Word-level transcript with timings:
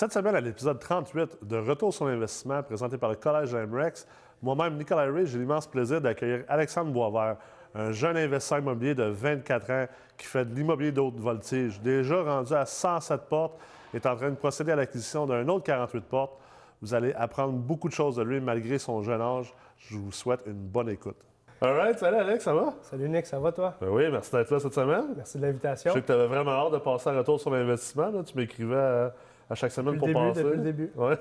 Cette 0.00 0.14
semaine, 0.14 0.34
à 0.34 0.40
l'épisode 0.40 0.78
38 0.78 1.40
de 1.42 1.58
Retour 1.58 1.92
sur 1.92 2.06
l'investissement 2.06 2.62
présenté 2.62 2.96
par 2.96 3.10
le 3.10 3.16
Collège 3.16 3.54
MREX, 3.54 4.06
moi-même, 4.40 4.78
Nicolas 4.78 5.12
Ray, 5.12 5.26
j'ai 5.26 5.38
l'immense 5.38 5.66
plaisir 5.66 6.00
d'accueillir 6.00 6.42
Alexandre 6.48 6.90
Boisvert, 6.90 7.36
un 7.74 7.92
jeune 7.92 8.16
investisseur 8.16 8.60
immobilier 8.60 8.94
de 8.94 9.02
24 9.02 9.70
ans 9.70 9.86
qui 10.16 10.26
fait 10.26 10.46
de 10.46 10.54
l'immobilier 10.54 10.90
d'autres 10.90 11.20
voltige, 11.20 11.82
déjà 11.82 12.22
rendu 12.22 12.54
à 12.54 12.64
107 12.64 13.20
portes, 13.28 13.60
est 13.92 14.06
en 14.06 14.16
train 14.16 14.30
de 14.30 14.36
procéder 14.36 14.72
à 14.72 14.76
l'acquisition 14.76 15.26
d'un 15.26 15.46
autre 15.48 15.64
48 15.64 16.00
portes. 16.04 16.32
Vous 16.80 16.94
allez 16.94 17.12
apprendre 17.12 17.52
beaucoup 17.52 17.90
de 17.90 17.92
choses 17.92 18.16
de 18.16 18.22
lui 18.22 18.40
malgré 18.40 18.78
son 18.78 19.02
jeune 19.02 19.20
âge. 19.20 19.52
Je 19.76 19.98
vous 19.98 20.12
souhaite 20.12 20.40
une 20.46 20.54
bonne 20.54 20.88
écoute. 20.88 21.18
All 21.60 21.76
right, 21.76 21.98
salut 21.98 22.16
Alex, 22.16 22.42
ça 22.42 22.54
va? 22.54 22.72
Salut 22.80 23.06
Nick, 23.06 23.26
ça 23.26 23.38
va 23.38 23.52
toi? 23.52 23.74
Ben 23.78 23.88
oui, 23.90 24.04
merci 24.10 24.32
d'être 24.32 24.50
là 24.50 24.60
cette 24.60 24.72
semaine. 24.72 25.08
Merci 25.14 25.36
de 25.36 25.42
l'invitation. 25.42 25.90
Je 25.90 25.96
sais 25.96 26.00
que 26.00 26.06
tu 26.06 26.12
avais 26.12 26.26
vraiment 26.26 26.52
hâte 26.52 26.72
de 26.72 26.78
passer 26.78 27.10
à 27.10 27.18
retour 27.18 27.38
sur 27.38 27.50
l'investissement. 27.50 28.10
Tu 28.22 28.34
m'écrivais 28.34 28.76
à, 28.76 29.12
à 29.50 29.56
chaque 29.56 29.72
semaine 29.72 29.96
Depuis 29.96 30.12
pour 30.12 30.22
le 30.22 30.32
début, 30.32 30.44
depuis 30.44 30.56
le 30.56 30.62
début. 30.62 30.90
Ouais. 30.96 31.16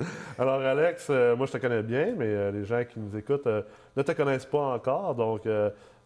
Alors, 0.38 0.60
Alex, 0.60 1.06
euh, 1.10 1.36
moi, 1.36 1.46
je 1.46 1.52
te 1.52 1.58
connais 1.58 1.82
bien, 1.82 2.14
mais 2.16 2.26
euh, 2.26 2.50
les 2.50 2.64
gens 2.64 2.82
qui 2.84 2.98
nous 2.98 3.16
écoutent 3.16 3.46
euh, 3.46 3.62
ne 3.96 4.02
te 4.02 4.10
connaissent 4.12 4.46
pas 4.46 4.74
encore. 4.74 5.14
Donc, 5.14 5.42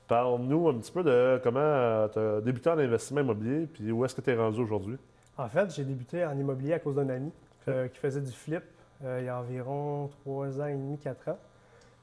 parle-nous 0.08 0.68
un 0.68 0.74
petit 0.74 0.92
peu 0.92 1.02
de 1.02 1.40
comment 1.42 2.08
tu 2.08 2.18
as 2.18 2.40
débuté 2.40 2.68
en 2.68 2.78
investissement 2.78 3.20
immobilier, 3.20 3.66
puis 3.66 3.92
où 3.92 4.04
est-ce 4.04 4.14
que 4.14 4.20
tu 4.20 4.30
es 4.30 4.36
rendu 4.36 4.60
aujourd'hui? 4.60 4.98
En 5.36 5.48
fait, 5.48 5.72
j'ai 5.74 5.84
débuté 5.84 6.24
en 6.24 6.36
immobilier 6.36 6.74
à 6.74 6.78
cause 6.80 6.96
d'un 6.96 7.08
ami 7.08 7.32
qui 7.66 7.98
faisait 7.98 8.20
du 8.20 8.32
flip 8.32 8.64
il 9.02 9.24
y 9.24 9.28
a 9.28 9.38
environ 9.38 10.08
trois 10.22 10.60
ans 10.60 10.66
et 10.66 10.74
demi, 10.74 10.98
quatre 10.98 11.28
ans. 11.28 11.38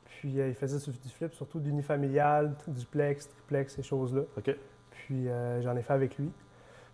Puis 0.05 0.29
il 0.29 0.53
faisait 0.53 0.77
du 0.77 1.09
flip 1.09 1.33
surtout 1.33 1.59
d'unifamilial, 1.59 2.55
duplex, 2.67 3.27
triplex, 3.27 3.75
ces 3.75 3.83
choses-là. 3.83 4.22
OK. 4.38 4.55
Puis 4.91 5.27
j'en 5.61 5.75
ai 5.75 5.81
fait 5.81 5.94
avec 5.94 6.17
lui. 6.17 6.31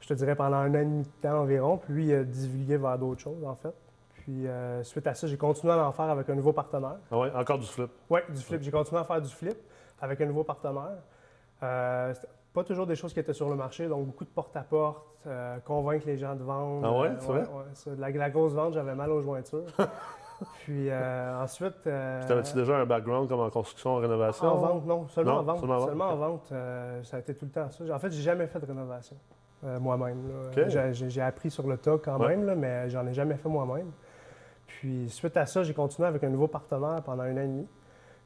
Je 0.02 0.08
te 0.08 0.14
dirais 0.14 0.36
pendant 0.36 0.58
un 0.58 0.72
an 0.72 0.80
et 0.80 0.84
demi 0.86 1.04
de 1.04 1.08
temps 1.22 1.40
environ. 1.42 1.78
Puis 1.78 1.94
lui, 1.94 2.06
il 2.08 2.14
a 2.16 2.24
divulgué 2.24 2.76
vers 2.78 2.98
d'autres 2.98 3.22
choses, 3.22 3.44
en 3.46 3.56
fait. 3.56 3.74
Puis 4.16 4.48
euh, 4.48 4.84
suite 4.84 5.08
à 5.08 5.14
ça, 5.14 5.26
j'ai 5.28 5.38
continué 5.38 5.74
à 5.74 5.88
en 5.88 5.92
faire 5.92 6.10
avec 6.10 6.30
un 6.30 6.36
nouveau 6.36 6.54
partenaire. 6.54 6.98
Ah 7.12 7.18
ouais, 7.20 7.32
encore 7.34 7.58
du 7.60 7.66
flip. 7.66 7.90
Oui, 8.10 8.20
du 8.30 8.42
flip. 8.42 8.62
J'ai 8.62 8.72
continué 8.72 9.00
à 9.02 9.04
faire 9.04 9.22
du 9.22 9.30
flip 9.30 9.58
avec 10.02 10.20
un 10.22 10.26
nouveau 10.26 10.44
partenaire. 10.44 10.98
Euh, 11.64 12.14
pas 12.54 12.64
toujours 12.64 12.86
des 12.86 12.96
choses 12.96 13.14
qui 13.14 13.20
étaient 13.20 13.34
sur 13.34 13.50
le 13.50 13.56
marché, 13.56 13.88
donc 13.88 14.06
beaucoup 14.08 14.26
de 14.26 14.30
porte-à-porte, 14.30 15.06
euh, 15.28 15.58
convaincre 15.60 16.06
les 16.08 16.18
gens 16.18 16.36
de 16.36 16.44
vendre. 16.44 16.86
Ah 16.86 17.00
ouais, 17.02 17.08
Euh, 17.10 17.64
c'est 17.74 17.90
vrai? 17.92 17.98
la, 17.98 18.10
la 18.18 18.30
grosse 18.30 18.54
vente, 18.54 18.74
j'avais 18.74 18.96
mal 18.96 19.10
aux 19.12 19.22
jointures. 19.22 19.64
Puis 20.66 20.90
ensuite. 20.92 21.76
Puis 21.84 21.92
T'avais-tu 22.28 22.56
déjà 22.56 22.78
un 22.78 22.86
background 22.86 23.30
comme 23.30 23.40
en 23.42 23.50
construction, 23.52 23.92
en 23.92 23.96
rénovation? 23.98 24.48
en 24.48 24.56
vente, 24.58 24.86
non, 24.88 25.08
seulement 25.08 25.34
Non, 25.34 25.40
en 25.40 25.44
vente. 25.44 25.60
seulement 25.60 25.76
en 25.76 25.80
vente, 25.80 25.88
Seulement 25.88 26.10
en 26.10 26.16
vente, 26.16 26.54
ça 27.06 27.18
a 27.18 27.20
été 27.20 27.36
tout 27.36 27.46
le 27.46 27.52
temps 27.52 27.70
ça. 27.70 27.84
En 27.94 28.00
fait, 28.00 28.12
j'ai 28.12 28.24
jamais 28.24 28.48
fait 28.48 28.60
de 28.60 28.66
rénovation 28.66 29.16
euh, 29.64 29.80
moi-même. 29.80 30.18
J'ai- 30.68 31.22
appris 31.22 31.50
sur 31.52 31.68
le 31.68 31.78
tas 31.78 31.98
quand 32.04 32.20
Ouais. 32.20 32.30
même, 32.30 32.46
là, 32.46 32.56
mais 32.56 32.90
j'en 32.90 33.06
ai 33.08 33.14
jamais 33.14 33.36
fait 33.36 33.50
moi-même. 33.50 33.88
Puis 34.68 35.10
suite 35.10 35.38
à 35.38 35.46
ça, 35.46 35.64
j'ai 35.64 35.74
continué 35.74 36.08
avec 36.08 36.24
un 36.24 36.30
nouveau 36.30 36.48
partenaire 36.48 37.02
pendant 37.04 37.24
un 37.24 37.34
an 37.38 37.42
et 37.42 37.48
demi. 37.48 37.68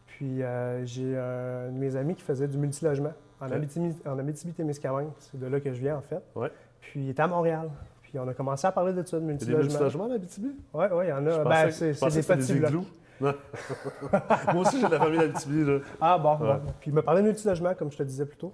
Puis 0.07 0.41
euh, 0.43 0.85
j'ai 0.85 1.17
un 1.17 1.67
de 1.71 1.77
mes 1.77 1.95
amis 1.95 2.15
qui 2.15 2.21
faisait 2.21 2.47
du 2.47 2.57
multilogement 2.57 3.11
en 3.41 3.47
Ok. 3.47 3.53
Abitibi- 3.53 4.07
en 4.07 4.17
Abitibi-Témiscamingue. 4.19 5.09
C'est 5.19 5.39
de 5.39 5.47
là 5.47 5.59
que 5.59 5.73
je 5.73 5.79
viens, 5.79 5.97
en 5.97 6.01
fait. 6.01 6.21
Ouais. 6.35 6.51
Puis 6.79 7.01
il 7.05 7.09
était 7.09 7.23
à 7.23 7.27
Montréal. 7.27 7.69
Puis 8.03 8.17
on 8.19 8.27
a 8.27 8.33
commencé 8.33 8.65
à 8.67 8.71
parler 8.71 8.93
de 8.93 9.03
ça, 9.05 9.19
de 9.19 9.23
Il 9.23 9.27
y 9.27 9.31
a 9.31 9.33
des 9.33 9.33
multilogement. 9.33 9.63
multilogements 9.63 10.11
à 10.11 10.15
Abitibi? 10.15 10.51
Oui, 10.73 10.85
il 11.03 11.09
y 11.09 11.11
en 11.11 11.25
a. 11.27 11.43
Ben, 11.43 11.71
c'est 11.71 11.91
des 11.91 12.21
petits 12.23 12.53
blocs. 12.53 12.71
Moi 14.53 14.61
aussi, 14.61 14.79
j'ai 14.79 14.87
de 14.87 14.91
la 14.91 14.99
famille 14.99 15.19
d'Abitibi. 15.19 15.63
là. 15.65 15.77
Ah 16.01 16.17
bon, 16.17 16.33
Ouais. 16.37 16.53
bon. 16.55 16.73
Puis 16.79 16.91
il 16.91 16.93
m'a 16.93 17.01
parlé 17.01 17.21
de 17.21 17.27
multilogement, 17.27 17.73
comme 17.73 17.91
je 17.91 17.97
te 17.97 18.03
disais 18.03 18.25
plus 18.25 18.37
tôt. 18.37 18.51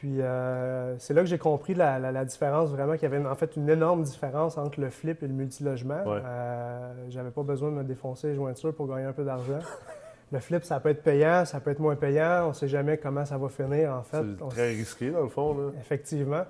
Puis 0.00 0.20
euh, 0.20 0.94
c'est 0.98 1.14
là 1.14 1.20
que 1.22 1.26
j'ai 1.28 1.38
compris 1.38 1.74
la, 1.74 1.98
la- 1.98 2.12
la 2.12 2.24
différence, 2.24 2.70
vraiment, 2.70 2.94
qu'il 2.94 3.02
y 3.04 3.06
avait 3.06 3.16
une- 3.18 3.26
en 3.26 3.34
fait 3.34 3.56
une 3.56 3.68
énorme 3.68 4.02
différence 4.02 4.58
entre 4.58 4.80
le 4.80 4.90
flip 4.90 5.22
et 5.22 5.26
le 5.26 5.32
multilogement. 5.32 6.02
Ouais. 6.04 6.20
Euh, 6.24 6.92
J'avais 7.08 7.30
pas 7.30 7.42
besoin 7.42 7.70
de 7.70 7.76
me 7.76 7.84
défoncer 7.84 8.28
les 8.28 8.34
jointures 8.34 8.74
pour 8.74 8.88
gagner 8.88 9.04
un 9.06 9.12
peu 9.12 9.24
d'argent. 9.24 9.58
le 10.32 10.38
flip, 10.40 10.64
ça 10.64 10.80
peut 10.80 10.88
être 10.90 11.02
payant, 11.02 11.44
ça 11.44 11.60
peut 11.60 11.70
être 11.70 11.78
moins 11.80 11.96
payant. 11.96 12.48
On 12.48 12.52
sait 12.52 12.68
jamais 12.68 12.98
comment 12.98 13.24
ça 13.24 13.38
va 13.38 13.48
finir, 13.48 13.92
en 13.92 14.02
fait. 14.02 14.18
C'est 14.36 14.42
On 14.42 14.48
très 14.48 14.68
risqué, 14.68 15.10
dans 15.10 15.22
le 15.22 15.28
fond. 15.28 15.56
Là. 15.56 15.70
Effectivement. 15.80 16.44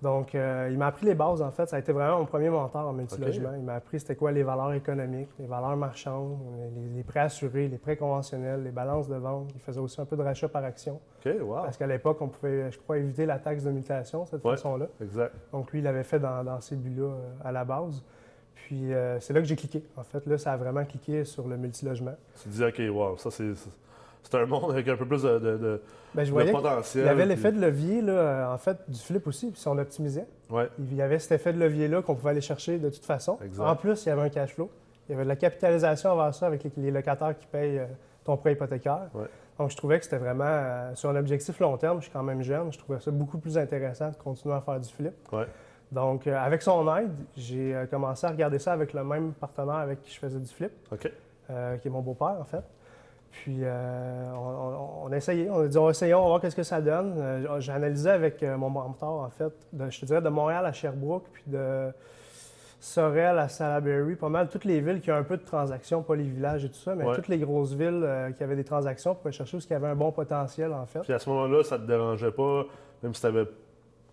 Donc, 0.00 0.34
euh, 0.36 0.68
il 0.70 0.78
m'a 0.78 0.86
appris 0.86 1.06
les 1.06 1.14
bases, 1.16 1.42
en 1.42 1.50
fait. 1.50 1.66
Ça 1.68 1.74
a 1.76 1.78
été 1.80 1.90
vraiment 1.92 2.18
mon 2.20 2.24
premier 2.24 2.50
mentor 2.50 2.86
en 2.86 2.92
multilogement. 2.92 3.50
Il 3.56 3.64
m'a 3.64 3.74
appris 3.74 3.98
c'était 3.98 4.14
quoi 4.14 4.30
les 4.30 4.44
valeurs 4.44 4.72
économiques, 4.72 5.28
les 5.40 5.46
valeurs 5.46 5.76
marchandes, 5.76 6.38
les, 6.76 6.96
les 6.98 7.02
prêts 7.02 7.20
assurés, 7.20 7.66
les 7.66 7.78
prêts 7.78 7.96
conventionnels, 7.96 8.62
les 8.62 8.70
balances 8.70 9.08
de 9.08 9.16
vente. 9.16 9.50
Il 9.56 9.60
faisait 9.60 9.80
aussi 9.80 10.00
un 10.00 10.04
peu 10.04 10.16
de 10.16 10.22
rachat 10.22 10.48
par 10.48 10.62
action. 10.64 11.00
OK, 11.26 11.32
wow. 11.42 11.54
Parce 11.62 11.76
qu'à 11.76 11.88
l'époque, 11.88 12.18
on 12.20 12.28
pouvait, 12.28 12.70
je 12.70 12.78
crois, 12.78 12.98
éviter 12.98 13.26
la 13.26 13.38
taxe 13.40 13.64
de 13.64 13.70
mutation 13.72 14.24
cette 14.24 14.44
Ouais. 14.44 14.52
façon-là. 14.52 14.86
Exact. 15.02 15.34
Donc, 15.52 15.72
lui, 15.72 15.80
il 15.80 15.82
l'avait 15.84 16.04
fait 16.04 16.20
dans, 16.20 16.44
dans 16.44 16.60
ces 16.60 16.76
buts-là 16.76 17.02
euh, 17.08 17.18
à 17.44 17.50
la 17.50 17.64
base. 17.64 18.04
Puis, 18.54 18.92
euh, 18.94 19.18
c'est 19.18 19.32
là 19.32 19.40
que 19.40 19.46
j'ai 19.46 19.56
cliqué. 19.56 19.82
En 19.96 20.04
fait, 20.04 20.24
là, 20.26 20.38
ça 20.38 20.52
a 20.52 20.56
vraiment 20.56 20.84
cliqué 20.84 21.24
sur 21.24 21.48
le 21.48 21.56
multilogement. 21.56 22.14
Tu 22.40 22.48
te 22.48 22.54
dis, 22.54 22.64
OK, 22.64 22.94
wow, 22.94 23.16
ça, 23.16 23.30
c'est. 23.32 23.52
C'est- 24.22 24.36
un 24.36 24.46
monde 24.46 24.70
avec 24.72 24.88
un 24.88 24.96
peu 24.96 25.06
plus 25.06 25.22
de, 25.22 25.38
de, 25.38 25.56
de- 25.58 25.82
Ben, 26.14 26.22
je 26.24 26.28
de 26.28 26.32
voyais 26.32 26.52
potentiel. 26.52 27.04
qu'il 27.04 27.08
y 27.08 27.12
avait 27.12 27.22
puis- 27.22 27.28
l'effet 27.30 27.52
de 27.52 27.60
levier, 27.60 28.02
là, 28.02 28.50
en 28.52 28.58
fait, 28.58 28.78
du 28.88 28.98
flip 28.98 29.26
aussi, 29.26 29.50
puis 29.50 29.60
si 29.60 29.68
on 29.68 29.78
optimisait. 29.78 30.26
Ouais, 30.50 30.68
Il 30.78 30.94
y 30.94 31.02
avait 31.02 31.18
cet 31.18 31.32
effet 31.32 31.52
de 31.52 31.58
levier-là 31.58 32.02
qu'on 32.02 32.14
pouvait 32.14 32.30
aller 32.30 32.40
chercher 32.40 32.78
de 32.78 32.88
toute 32.90 33.04
façon. 33.04 33.38
Exact. 33.44 33.64
En 33.64 33.76
plus, 33.76 34.04
il 34.06 34.08
y 34.08 34.12
avait 34.12 34.22
un 34.22 34.28
cash 34.30 34.54
flow. 34.54 34.70
Il 35.08 35.12
y 35.12 35.14
avait 35.14 35.24
de 35.24 35.28
la 35.28 35.36
capitalisation 35.36 36.10
envers 36.10 36.34
ça 36.34 36.46
avec 36.46 36.62
les, 36.76 36.90
locataires 36.90 37.36
qui 37.38 37.46
payent 37.46 37.78
euh, 37.78 37.86
ton 38.24 38.36
prêt 38.36 38.52
hypothécaire. 38.52 39.08
Ouais. 39.14 39.26
Donc, 39.58 39.70
je 39.70 39.76
trouvais 39.76 39.98
que 39.98 40.04
c'était 40.04 40.18
vraiment, 40.18 40.44
euh, 40.46 40.94
sur 40.94 41.10
un 41.10 41.16
objectif 41.16 41.58
long 41.60 41.76
terme, 41.76 41.98
je 41.98 42.04
suis 42.04 42.12
quand 42.12 42.22
même 42.22 42.42
jeune, 42.42 42.72
je 42.72 42.78
trouvais 42.78 43.00
ça 43.00 43.10
beaucoup 43.10 43.38
plus 43.38 43.58
intéressant 43.58 44.10
de 44.10 44.16
continuer 44.16 44.54
à 44.54 44.60
faire 44.60 44.78
du 44.80 44.88
flip. 44.88 45.12
ouais. 45.32 45.46
Donc, 45.90 46.26
euh, 46.26 46.36
avec 46.38 46.60
son 46.60 46.86
aide, 46.96 47.10
j'ai 47.34 47.74
commencé 47.90 48.26
à 48.26 48.30
regarder 48.30 48.58
ça 48.58 48.72
avec 48.74 48.92
le 48.92 49.02
même 49.02 49.32
partenaire 49.32 49.76
avec 49.76 50.02
qui 50.02 50.12
je 50.12 50.18
faisais 50.18 50.38
du 50.38 50.52
flip, 50.52 50.70
euh, 51.50 51.76
qui 51.78 51.88
est 51.88 51.90
mon 51.90 52.02
beau-père, 52.02 52.36
en 52.38 52.44
fait. 52.44 52.62
Puis, 53.30 53.58
euh, 53.62 54.32
on, 54.34 54.38
on- 54.38 55.06
on 55.08 55.12
a 55.12 55.16
essayé, 55.16 55.48
on 55.50 55.60
a 55.60 55.68
dit, 55.68 55.78
on 55.78 55.84
va 55.84 55.90
essayer, 55.90 56.14
on 56.14 56.22
va 56.22 56.28
voir 56.28 56.40
qu'est-ce 56.40 56.56
que 56.56 56.62
ça 56.62 56.80
donne. 56.80 57.14
Euh, 57.18 57.60
j'ai 57.60 57.72
analysé 57.72 58.10
avec 58.10 58.42
euh, 58.42 58.56
mon 58.56 58.70
mentor, 58.70 59.20
en 59.22 59.30
fait, 59.30 59.52
de- 59.72 59.90
je 59.90 60.00
te 60.00 60.06
dirais 60.06 60.22
de 60.22 60.28
Montréal 60.28 60.64
à 60.66 60.72
Sherbrooke, 60.72 61.26
puis 61.32 61.44
de 61.46 61.88
Sorel 62.80 63.38
à 63.38 63.48
Salaberry, 63.48 64.14
pas 64.14 64.28
mal 64.28 64.48
toutes 64.48 64.64
les 64.64 64.80
villes 64.80 65.00
qui 65.00 65.10
ont 65.10 65.16
un 65.16 65.24
peu 65.24 65.36
de 65.36 65.42
transactions, 65.44 66.02
pas 66.02 66.14
les 66.14 66.22
villages 66.24 66.64
et 66.64 66.68
tout 66.68 66.76
ça, 66.78 66.94
mais 66.94 67.04
Ouais. 67.04 67.14
toutes 67.14 67.28
les 67.28 67.38
grosses 67.38 67.72
villes 67.74 68.02
euh, 68.04 68.30
qui 68.32 68.42
avaient 68.44 68.54
des 68.56 68.64
transactions 68.64 69.14
pour 69.16 69.32
chercher 69.32 69.56
où 69.56 69.60
il 69.60 69.70
y 69.70 69.74
avait 69.74 69.88
un 69.88 69.96
bon 69.96 70.12
potentiel, 70.12 70.72
en 70.72 70.86
fait. 70.86 71.00
Puis 71.00 71.12
à 71.12 71.18
ce 71.18 71.28
moment-là, 71.28 71.64
ça 71.64 71.76
te 71.78 71.84
dérangeait 71.86 72.30
pas, 72.30 72.64
même 73.02 73.14
si 73.14 73.20
tu 73.20 73.26
n'avais 73.26 73.46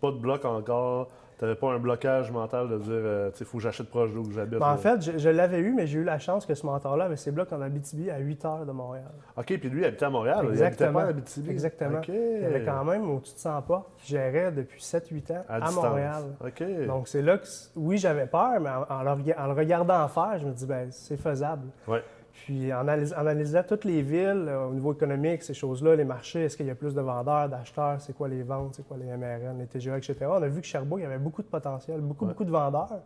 pas 0.02 0.12
de 0.12 0.18
bloc 0.18 0.44
encore, 0.46 1.08
tu 1.38 1.44
n'avais 1.44 1.56
pas 1.56 1.72
un 1.72 1.80
blocage 1.80 2.32
mental 2.32 2.70
de 2.70 2.78
dire, 2.78 2.92
euh, 2.94 3.30
tu 3.32 3.38
sais, 3.40 3.44
il 3.44 3.48
faut 3.48 3.58
que 3.58 3.64
j'achète 3.64 3.90
proche 3.90 4.12
d'où 4.14 4.24
j'habite. 4.32 4.60
Ben, 4.60 4.72
en 4.72 4.78
fait, 4.78 5.02
je, 5.02 5.18
je 5.18 5.30
l'avais 5.30 5.60
eu, 5.60 5.74
mais 5.74 5.86
j'ai 5.86 6.00
eu 6.00 6.04
la 6.04 6.18
chance 6.18 6.46
que 6.46 6.56
ce 6.56 6.66
mentor-là 6.66 7.06
avait 7.06 7.18
ses 7.18 7.32
blocs 7.32 7.52
en 7.52 7.62
Abitibi 7.62 8.10
à 8.10 8.20
8 8.20 8.46
heures 8.46 8.66
de 8.66 8.72
Montréal. 8.72 9.12
OK, 9.38 9.46
puis 9.46 9.70
lui, 9.70 9.82
il 9.82 9.86
habitait 9.86 10.06
à 10.06 10.10
Montréal. 10.10 10.40
Il 10.46 10.52
Exactement. 10.52 11.00
habitait 11.00 11.04
pas 11.04 11.10
Abitibi. 11.20 11.50
Exactement. 11.52 11.98
OK. 11.98 12.08
Il 12.08 12.42
y 12.42 12.46
avait 12.46 12.64
quand 12.64 12.84
même 12.86 13.10
au-dessus 13.10 13.34
de 13.36 13.40
100 13.40 13.62
portes 13.64 13.90
qui 13.98 14.08
gérait 14.08 14.52
depuis 14.52 14.82
7-8 14.82 15.34
ans 15.34 15.44
À. 15.50 15.72
Montréal. 15.72 16.24
OK. 16.46 16.64
Donc, 16.88 17.08
c'est 17.08 17.22
là 17.22 17.38
que, 17.38 17.46
oui, 17.76 17.98
j'avais 17.98 18.28
peur, 18.28 18.60
mais 18.62 18.70
en, 18.70 18.86
en 18.96 19.04
le, 19.04 19.10
en 19.38 19.48
le 19.48 19.54
regardant 19.54 20.08
faire, 20.08 20.38
je 20.40 20.46
me 20.48 20.54
dis, 20.54 20.66
ben 20.66 20.88
c'est 20.92 21.18
faisable. 21.18 21.68
Ouais. 21.88 22.02
Puis, 22.44 22.72
en 22.74 22.82
analys- 22.88 23.14
en 23.14 23.20
analysant 23.26 23.64
toutes 23.64 23.86
les 23.86 24.02
villes, 24.02 24.46
euh, 24.48 24.68
au 24.68 24.72
niveau 24.74 24.94
économique, 24.94 25.42
ces 25.42 25.54
choses-là, 25.54 25.96
les 25.96 26.04
marchés, 26.04 26.44
est-ce 26.44 26.58
qu'il 26.58 26.66
y 26.66 26.70
a 26.70 26.76
plus 26.76 26.94
de 26.94 27.02
vendeurs, 27.02 27.48
d'acheteurs, 27.50 28.00
c'est 28.02 28.14
quoi 28.16 28.28
les 28.28 28.44
ventes, 28.44 28.76
c'est 28.76 28.88
quoi 28.88 28.98
les 28.98 29.06
MRN, 29.06 29.58
les 29.58 29.68
TGA, 29.68 29.98
etc. 29.98 30.18
On 30.30 30.42
a 30.44 30.48
vu 30.48 30.60
que 30.62 30.68
Sherbrooke, 30.68 31.00
il 31.00 31.04
y 31.04 31.06
avait 31.06 31.18
beaucoup 31.18 31.42
de 31.42 31.48
potentiel, 31.48 32.02
beaucoup, 32.02 32.26
Ouais. 32.26 32.32
beaucoup 32.32 32.44
de 32.44 32.52
vendeurs, 32.52 33.00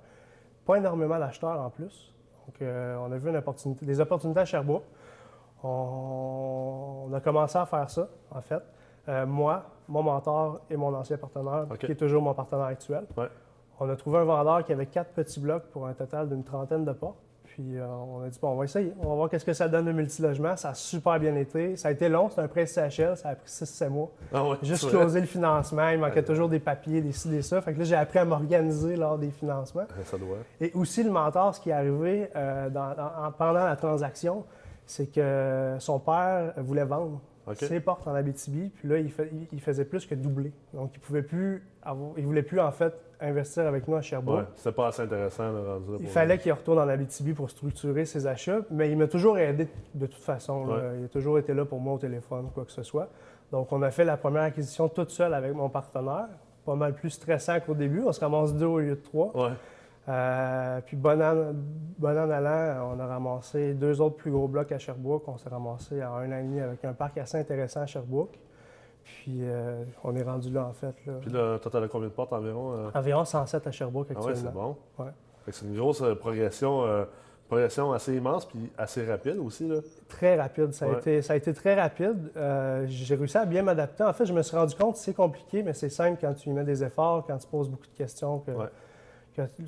pas 0.66 0.76
énormément 0.78 1.18
d'acheteurs 1.20 1.62
en 1.62 1.70
plus. 1.70 2.14
Donc, 2.48 2.62
euh, 2.62 2.98
on 2.98 3.12
a 3.12 3.18
vu 3.18 3.30
une 3.30 3.36
opportunité, 3.38 3.86
des 3.86 4.00
opportunités 4.02 4.40
à 4.40 4.46
Sherbrooke. 4.46 4.84
On, 5.64 7.06
on 7.10 7.14
a 7.14 7.20
commencé 7.22 7.58
à 7.58 7.66
faire 7.66 7.90
ça, 7.90 8.08
en 8.32 8.42
fait. 8.42 8.64
Euh, 9.08 9.26
moi, 9.26 9.64
mon 9.88 10.04
mentor 10.04 10.62
et 10.70 10.76
mon 10.78 10.94
ancien 10.94 11.18
partenaire, 11.18 11.66
qui 11.80 11.92
est 11.92 11.96
toujours 11.96 12.22
mon 12.22 12.34
partenaire 12.34 12.66
actuel. 12.66 13.06
Ouais. 13.18 13.28
On 13.80 13.90
a 13.90 13.96
trouvé 13.96 14.18
un 14.20 14.24
vendeur 14.26 14.64
qui 14.66 14.74
avait 14.74 14.86
quatre 14.88 15.12
petits 15.14 15.40
blocs 15.40 15.64
pour 15.72 15.88
un 15.88 15.94
total 15.94 16.28
d'une 16.30 16.44
trentaine 16.44 16.84
de 16.86 16.92
portes. 16.92 17.18
Puis 17.62 17.78
euh, 17.78 17.86
on 17.86 18.22
a 18.24 18.30
dit, 18.30 18.40
bon, 18.42 18.52
on 18.52 18.56
va 18.56 18.64
essayer. 18.64 18.94
On 19.04 19.10
va 19.10 19.16
voir 19.16 19.30
qu'est-ce 19.30 19.44
que 19.44 19.52
ça 19.52 19.68
donne 19.68 19.86
le 19.86 19.92
multilogement. 19.92 20.56
Ça 20.56 20.70
a 20.70 20.74
super 20.74 21.20
bien 21.20 21.36
été. 21.36 21.76
Ça 21.76 21.90
a 21.90 21.92
été 21.92 22.08
long. 22.08 22.30
C'est 22.30 22.40
un 22.40 22.48
prêt 22.48 22.66
CHL. 22.66 23.18
Ça 23.18 23.30
a 23.30 23.36
pris 23.36 23.50
6-7 23.50 23.90
mois. 23.90 24.10
Ah 24.34 24.46
ouais, 24.48 24.56
Juste 24.64 24.90
closer 24.90 25.20
le 25.20 25.26
financement. 25.28 25.90
Il 25.90 26.00
manquait 26.00 26.24
toujours 26.24 26.48
des 26.48 26.60
papiers, 26.60 27.02
des 27.02 27.12
ci, 27.12 27.28
des 27.28 27.42
ça. 27.42 27.60
Fait 27.62 27.74
que 27.74 27.80
là, 27.80 27.84
j'ai 27.84 27.96
appris 27.96 28.20
à 28.20 28.24
m'organiser 28.24 28.96
lors 28.96 29.18
des 29.18 29.30
financements. 29.32 29.84
Ça 30.06 30.18
doit. 30.18 30.38
Et 30.62 30.72
aussi, 30.74 31.04
le 31.04 31.12
mentor, 31.12 31.54
ce 31.54 31.60
qui 31.60 31.70
est 31.70 31.74
arrivé 31.74 32.30
euh, 32.34 32.70
dans- 32.70 32.96
dans- 32.96 33.26
en- 33.28 33.32
pendant 33.34 33.66
la 33.66 33.76
transaction, 33.76 34.46
c'est 34.86 35.08
que 35.12 35.76
son 35.80 36.00
père 36.00 36.54
voulait 36.60 36.86
vendre 36.86 37.20
OK. 37.50 37.58
ses 37.58 37.80
portes 37.80 38.08
en 38.08 38.14
Abitibi. 38.14 38.70
Puis 38.70 38.88
là, 38.88 38.98
il, 38.98 39.62
faisait 39.62 39.86
plus 39.86 40.06
que 40.06 40.16
doubler. 40.16 40.52
Donc, 40.74 40.92
il 40.94 41.00
pouvait 41.00 41.24
plus 41.24 41.64
avoir, 41.82 42.12
il 42.18 42.26
voulait 42.26 42.44
plus, 42.44 42.60
en 42.60 42.72
fait, 42.72 42.94
investir 43.20 43.66
avec 43.66 43.88
nous 43.88 43.96
à 43.96 44.02
Sherbrooke. 44.02 44.40
Ouais, 44.40 44.46
c'était 44.56 44.72
pas 44.72 44.88
assez 44.88 45.02
intéressant, 45.02 45.52
le 45.52 45.60
rendu 45.60 45.92
là, 45.92 45.98
Il 46.00 46.08
fallait 46.08 46.38
qu'il 46.38 46.54
retourne 46.54 46.80
en 46.80 46.88
Abitibi 46.88 47.34
pour 47.34 47.50
structurer 47.50 48.06
ses 48.06 48.28
achats, 48.28 48.60
mais 48.72 48.92
il 48.92 48.98
m'a 48.98 49.08
toujours 49.08 49.38
aidé 49.38 49.68
de 49.94 50.06
toute 50.06 50.24
façon. 50.24 50.66
Ouais. 50.66 51.00
Il 51.00 51.06
a 51.06 51.08
toujours 51.08 51.40
été 51.40 51.54
là 51.54 51.66
pour 51.66 51.80
moi 51.80 51.94
au 51.94 52.00
téléphone, 52.00 52.50
quoi 52.54 52.66
que 52.66 52.72
ce 52.72 52.84
soit. 52.84 53.10
Donc, 53.52 53.72
on 53.72 53.82
a 53.82 53.92
fait 53.92 54.06
la 54.06 54.18
première 54.18 54.44
acquisition 54.44 54.88
toute 54.90 55.10
seule 55.10 55.34
avec 55.34 55.54
mon 55.54 55.70
partenaire. 55.70 56.28
Pas 56.66 56.76
mal 56.76 56.94
plus 56.94 57.10
stressant 57.10 57.60
qu'au 57.62 57.74
début. 57.74 58.04
On 58.06 58.12
se 58.12 58.20
ramasse 58.20 58.54
deux 58.54 58.66
au 58.66 58.80
lieu 58.80 58.96
de 58.96 59.02
trois. 59.02 59.36
Ouais. 59.36 59.54
Euh, 60.10 60.82
puis 60.86 60.98
bon 60.98 61.22
an, 61.22 61.54
bon 62.00 62.18
an 62.18 62.30
allant, 62.32 62.96
on 62.96 63.00
a 63.00 63.06
ramassé 63.06 63.74
deux 63.76 64.02
autres 64.02 64.16
plus 64.16 64.32
gros 64.32 64.48
blocs 64.48 64.72
à 64.72 64.80
Sherbrooke. 64.80 65.28
On 65.28 65.38
s'est 65.38 65.50
ramassé 65.50 66.02
à 66.02 66.10
un 66.12 66.32
an 66.32 66.38
et 66.40 66.44
demi 66.44 66.60
avec 66.60 66.84
un 66.84 66.94
parc 66.94 67.18
assez 67.20 67.38
intéressant 67.38 67.82
à 67.82 67.86
Sherbrooke. 67.86 68.40
Puis 69.04 69.40
euh, 69.42 69.84
on 70.04 70.16
est 70.16 70.24
rendu 70.24 70.50
là, 70.52 70.66
en 70.66 70.74
fait. 70.74 70.96
Là. 71.06 71.14
Puis 71.22 71.32
là, 71.32 71.60
toi, 71.60 71.72
t'as 71.72 71.88
combien 71.88 72.08
de 72.08 72.14
portes 72.14 72.34
environ? 72.34 72.74
euh? 72.74 72.90
Environ 72.94 73.24
107 73.24 73.68
à 73.68 73.72
Sherbrooke 73.72 74.08
Ah 74.10 74.14
ouais, 74.20 74.30
actuellement. 74.32 74.76
c'est 74.98 75.04
bon. 75.04 75.04
Ouais. 75.06 75.12
C'est 75.52 75.66
une 75.66 75.76
grosse 75.76 76.04
progression, 76.20 76.84
progression 77.48 77.92
assez 77.92 78.16
immense 78.16 78.46
puis 78.46 78.72
assez 78.78 79.04
rapide 79.04 79.38
aussi. 79.38 79.68
Là. 79.68 79.78
Très 80.08 80.40
rapide. 80.40 80.74
Ça, 80.74 80.86
a 80.86 80.92
été, 80.98 81.22
ça 81.24 81.34
a 81.34 81.36
été 81.38 81.54
très 81.54 81.74
rapide. 81.80 82.32
J'ai 82.86 83.16
réussi 83.16 83.38
à 83.38 83.46
bien 83.46 83.64
m'adapter. 83.64 84.04
En 84.04 84.14
fait, 84.14 84.26
je 84.26 84.34
me 84.34 84.44
suis 84.44 84.56
rendu 84.56 84.76
compte 84.76 84.94
que 84.94 85.00
c'est 85.00 85.16
compliqué, 85.16 85.64
mais 85.64 85.74
c'est 85.74 85.90
simple 85.90 86.20
quand 86.22 86.34
tu 86.36 86.50
y 86.50 86.54
mets 86.54 86.64
des 86.64 86.84
efforts, 86.84 87.26
quand 87.26 87.38
tu 87.38 87.48
poses 87.48 87.68
beaucoup 87.70 87.88
de 87.88 87.98
questions, 87.98 88.40
que, 88.40 88.52
Ouais. 88.52 88.66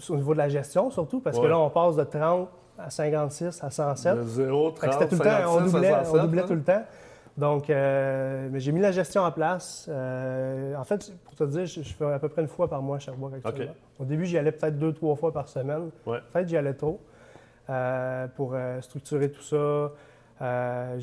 Au 0.10 0.16
niveau 0.16 0.34
de 0.34 0.38
la 0.38 0.50
gestion 0.50 0.90
surtout, 0.92 1.20
parce 1.20 1.40
que 1.40 1.46
là, 1.46 1.58
on 1.60 1.70
passe 1.70 1.96
de 1.96 2.04
30 2.04 2.50
à 2.78 2.90
56 2.90 3.64
à 3.64 3.70
107. 3.70 4.16
De 4.18 4.24
0, 4.24 4.72
Fait 4.72 4.88
que 4.88 4.92
30, 4.92 4.94
c'était 4.94 5.08
tout 5.08 5.24
le 5.24 5.30
temps, 5.30 5.38
on 5.48 5.58
56, 5.60 5.72
doublait, 5.72 5.92
on 5.92 6.04
67, 6.04 6.22
doublait 6.22 6.42
là. 6.42 6.48
tout 6.48 6.56
le 6.56 6.64
temps. 6.64 6.84
Donc, 7.38 7.70
euh, 7.70 8.50
mais 8.52 8.60
j'ai 8.60 8.72
mis 8.72 8.82
la 8.82 8.92
gestion 8.92 9.22
en 9.22 9.32
place. 9.32 9.88
Euh, 9.90 10.76
en 10.76 10.84
fait, 10.84 11.14
pour 11.24 11.36
te 11.36 11.44
dire, 11.46 11.66
je, 11.66 11.82
je 11.82 11.94
fais 11.94 12.06
à 12.06 12.20
peu 12.20 12.28
près 12.30 12.42
une 12.42 12.48
fois 12.48 12.68
par 12.68 12.82
mois 12.82 12.98
à 12.98 13.00
Sherbrooke 13.00 13.34
actuellement. 13.44 13.74
Au 14.00 14.06
début, 14.06 14.26
j'y 14.26 14.38
allais 14.38 14.52
peut-être 14.52 14.78
deux, 14.78 14.94
trois 14.94 15.16
fois 15.16 15.32
par 15.32 15.48
semaine. 15.48 15.90
Ouais. 16.06 16.20
Peut-être 16.34 16.50
j'y 16.50 16.58
allais 16.58 16.74
trop 16.74 17.00
euh, 17.70 18.28
pour 18.36 18.56
structurer 18.82 19.32
tout 19.32 19.42
ça. 19.42 19.92
Euh, 20.42 21.00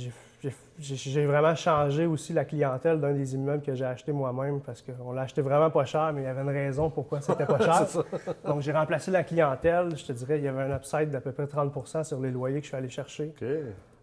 j'ai- 0.81 1.27
vraiment 1.27 1.55
changé 1.55 2.07
aussi 2.07 2.33
la 2.33 2.45
clientèle 2.45 3.01
d'un 3.01 3.13
des 3.13 3.35
immeubles 3.35 3.63
que 3.63 3.75
j'ai 3.75 3.85
acheté 3.85 4.13
moi-même 4.13 4.61
parce 4.61 4.83
qu'on 4.83 5.13
l'a 5.13 5.23
acheté 5.23 5.43
vraiment 5.43 5.71
pas 5.71 5.85
cher, 5.85 6.13
mais 6.13 6.23
il 6.23 6.25
y 6.25 6.29
avait 6.29 6.43
une 6.43 6.49
raison 6.49 6.91
pourquoi 6.91 7.21
c'était 7.21 7.47
pas 7.47 7.59
cher. 7.61 7.87
Donc, 8.45 8.61
j'ai 8.61 8.73
remplacé 8.73 9.11
la 9.11 9.25
clientèle. 9.25 9.97
Je 9.97 10.05
te 10.07 10.13
dirais, 10.13 10.39
il 10.39 10.45
y 10.45 10.49
avait 10.49 10.63
un 10.63 10.77
upside 10.77 11.11
d'à 11.11 11.21
peu 11.21 11.33
près 11.33 11.47
30 11.47 12.05
sur 12.05 12.21
les 12.21 12.31
loyers 12.31 12.59
que 12.59 12.65
je 12.65 12.69
suis 12.69 12.77
allé 12.77 12.89
chercher. 12.89 13.33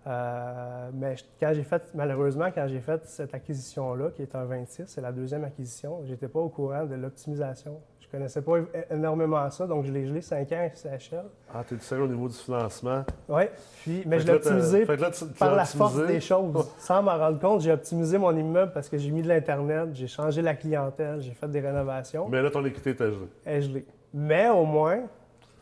Euh, 0.08 0.90
mais 0.94 1.16
quand 1.40 1.52
j'ai 1.54 1.64
fait, 1.64 1.82
malheureusement, 1.96 2.50
quand 2.54 2.68
j'ai 2.68 2.80
fait 2.82 3.04
cette 3.06 3.34
acquisition-là, 3.34 4.10
qui 4.12 4.22
est 4.22 4.36
un 4.36 4.44
26, 4.46 4.84
c'est 4.88 5.02
la 5.02 5.12
deuxième 5.12 5.44
acquisition, 5.46 6.02
j'étais 6.06 6.28
pas 6.28 6.40
au 6.40 6.50
courant 6.50 6.86
de 6.86 6.96
l'optimisation. 6.96 7.80
Je 8.16 8.18
connaissais 8.18 8.42
pas 8.42 8.54
énormément 8.92 9.50
ça, 9.50 9.68
donc 9.68 9.84
je 9.84 9.92
l'ai 9.92 10.06
gelé 10.08 10.22
5 10.22 10.50
ans 10.54 10.70
à 10.72 10.74
CHL. 10.74 11.26
Ah, 11.54 11.64
t'es 11.68 11.76
sérieux 11.80 12.06
au 12.06 12.08
niveau 12.08 12.30
du 12.30 12.34
financement. 12.36 13.04
Oui, 13.28 13.44
puis, 13.82 14.04
mais 14.06 14.16
Fait 14.20 14.22
je 14.22 14.28
l'ai 14.28 14.34
optimisé 14.38 14.86
fait 14.86 14.96
que 14.96 15.02
là, 15.02 15.12
tu- 15.12 15.26
tu 15.28 15.34
par 15.34 15.54
la 15.54 15.66
force 15.66 15.98
des 16.08 16.22
choses. 16.22 16.66
Sans 16.78 17.04
m'en 17.04 17.18
rendre 17.18 17.40
compte, 17.42 17.60
j'ai 17.60 17.74
optimisé 17.74 18.18
mon 18.18 18.34
immeuble 18.34 18.72
parce 18.74 18.88
que 18.88 18.98
j'ai 18.98 19.12
mis 19.12 19.22
de 19.22 19.28
l'Internet, 19.28 19.90
j'ai 19.92 20.08
changé 20.08 20.42
la 20.42 20.54
clientèle, 20.56 21.20
j'ai 21.20 21.34
fait 21.34 21.50
des 21.52 21.60
rénovations. 21.60 22.30
Mais 22.30 22.42
là, 22.42 22.50
ton 22.50 22.64
équité 22.66 22.92
était 22.92 23.12
gelée. 23.12 23.28
est 23.46 23.62
gelé. 23.62 23.86
Mais 24.14 24.48
au 24.48 24.64
moins, 24.64 25.00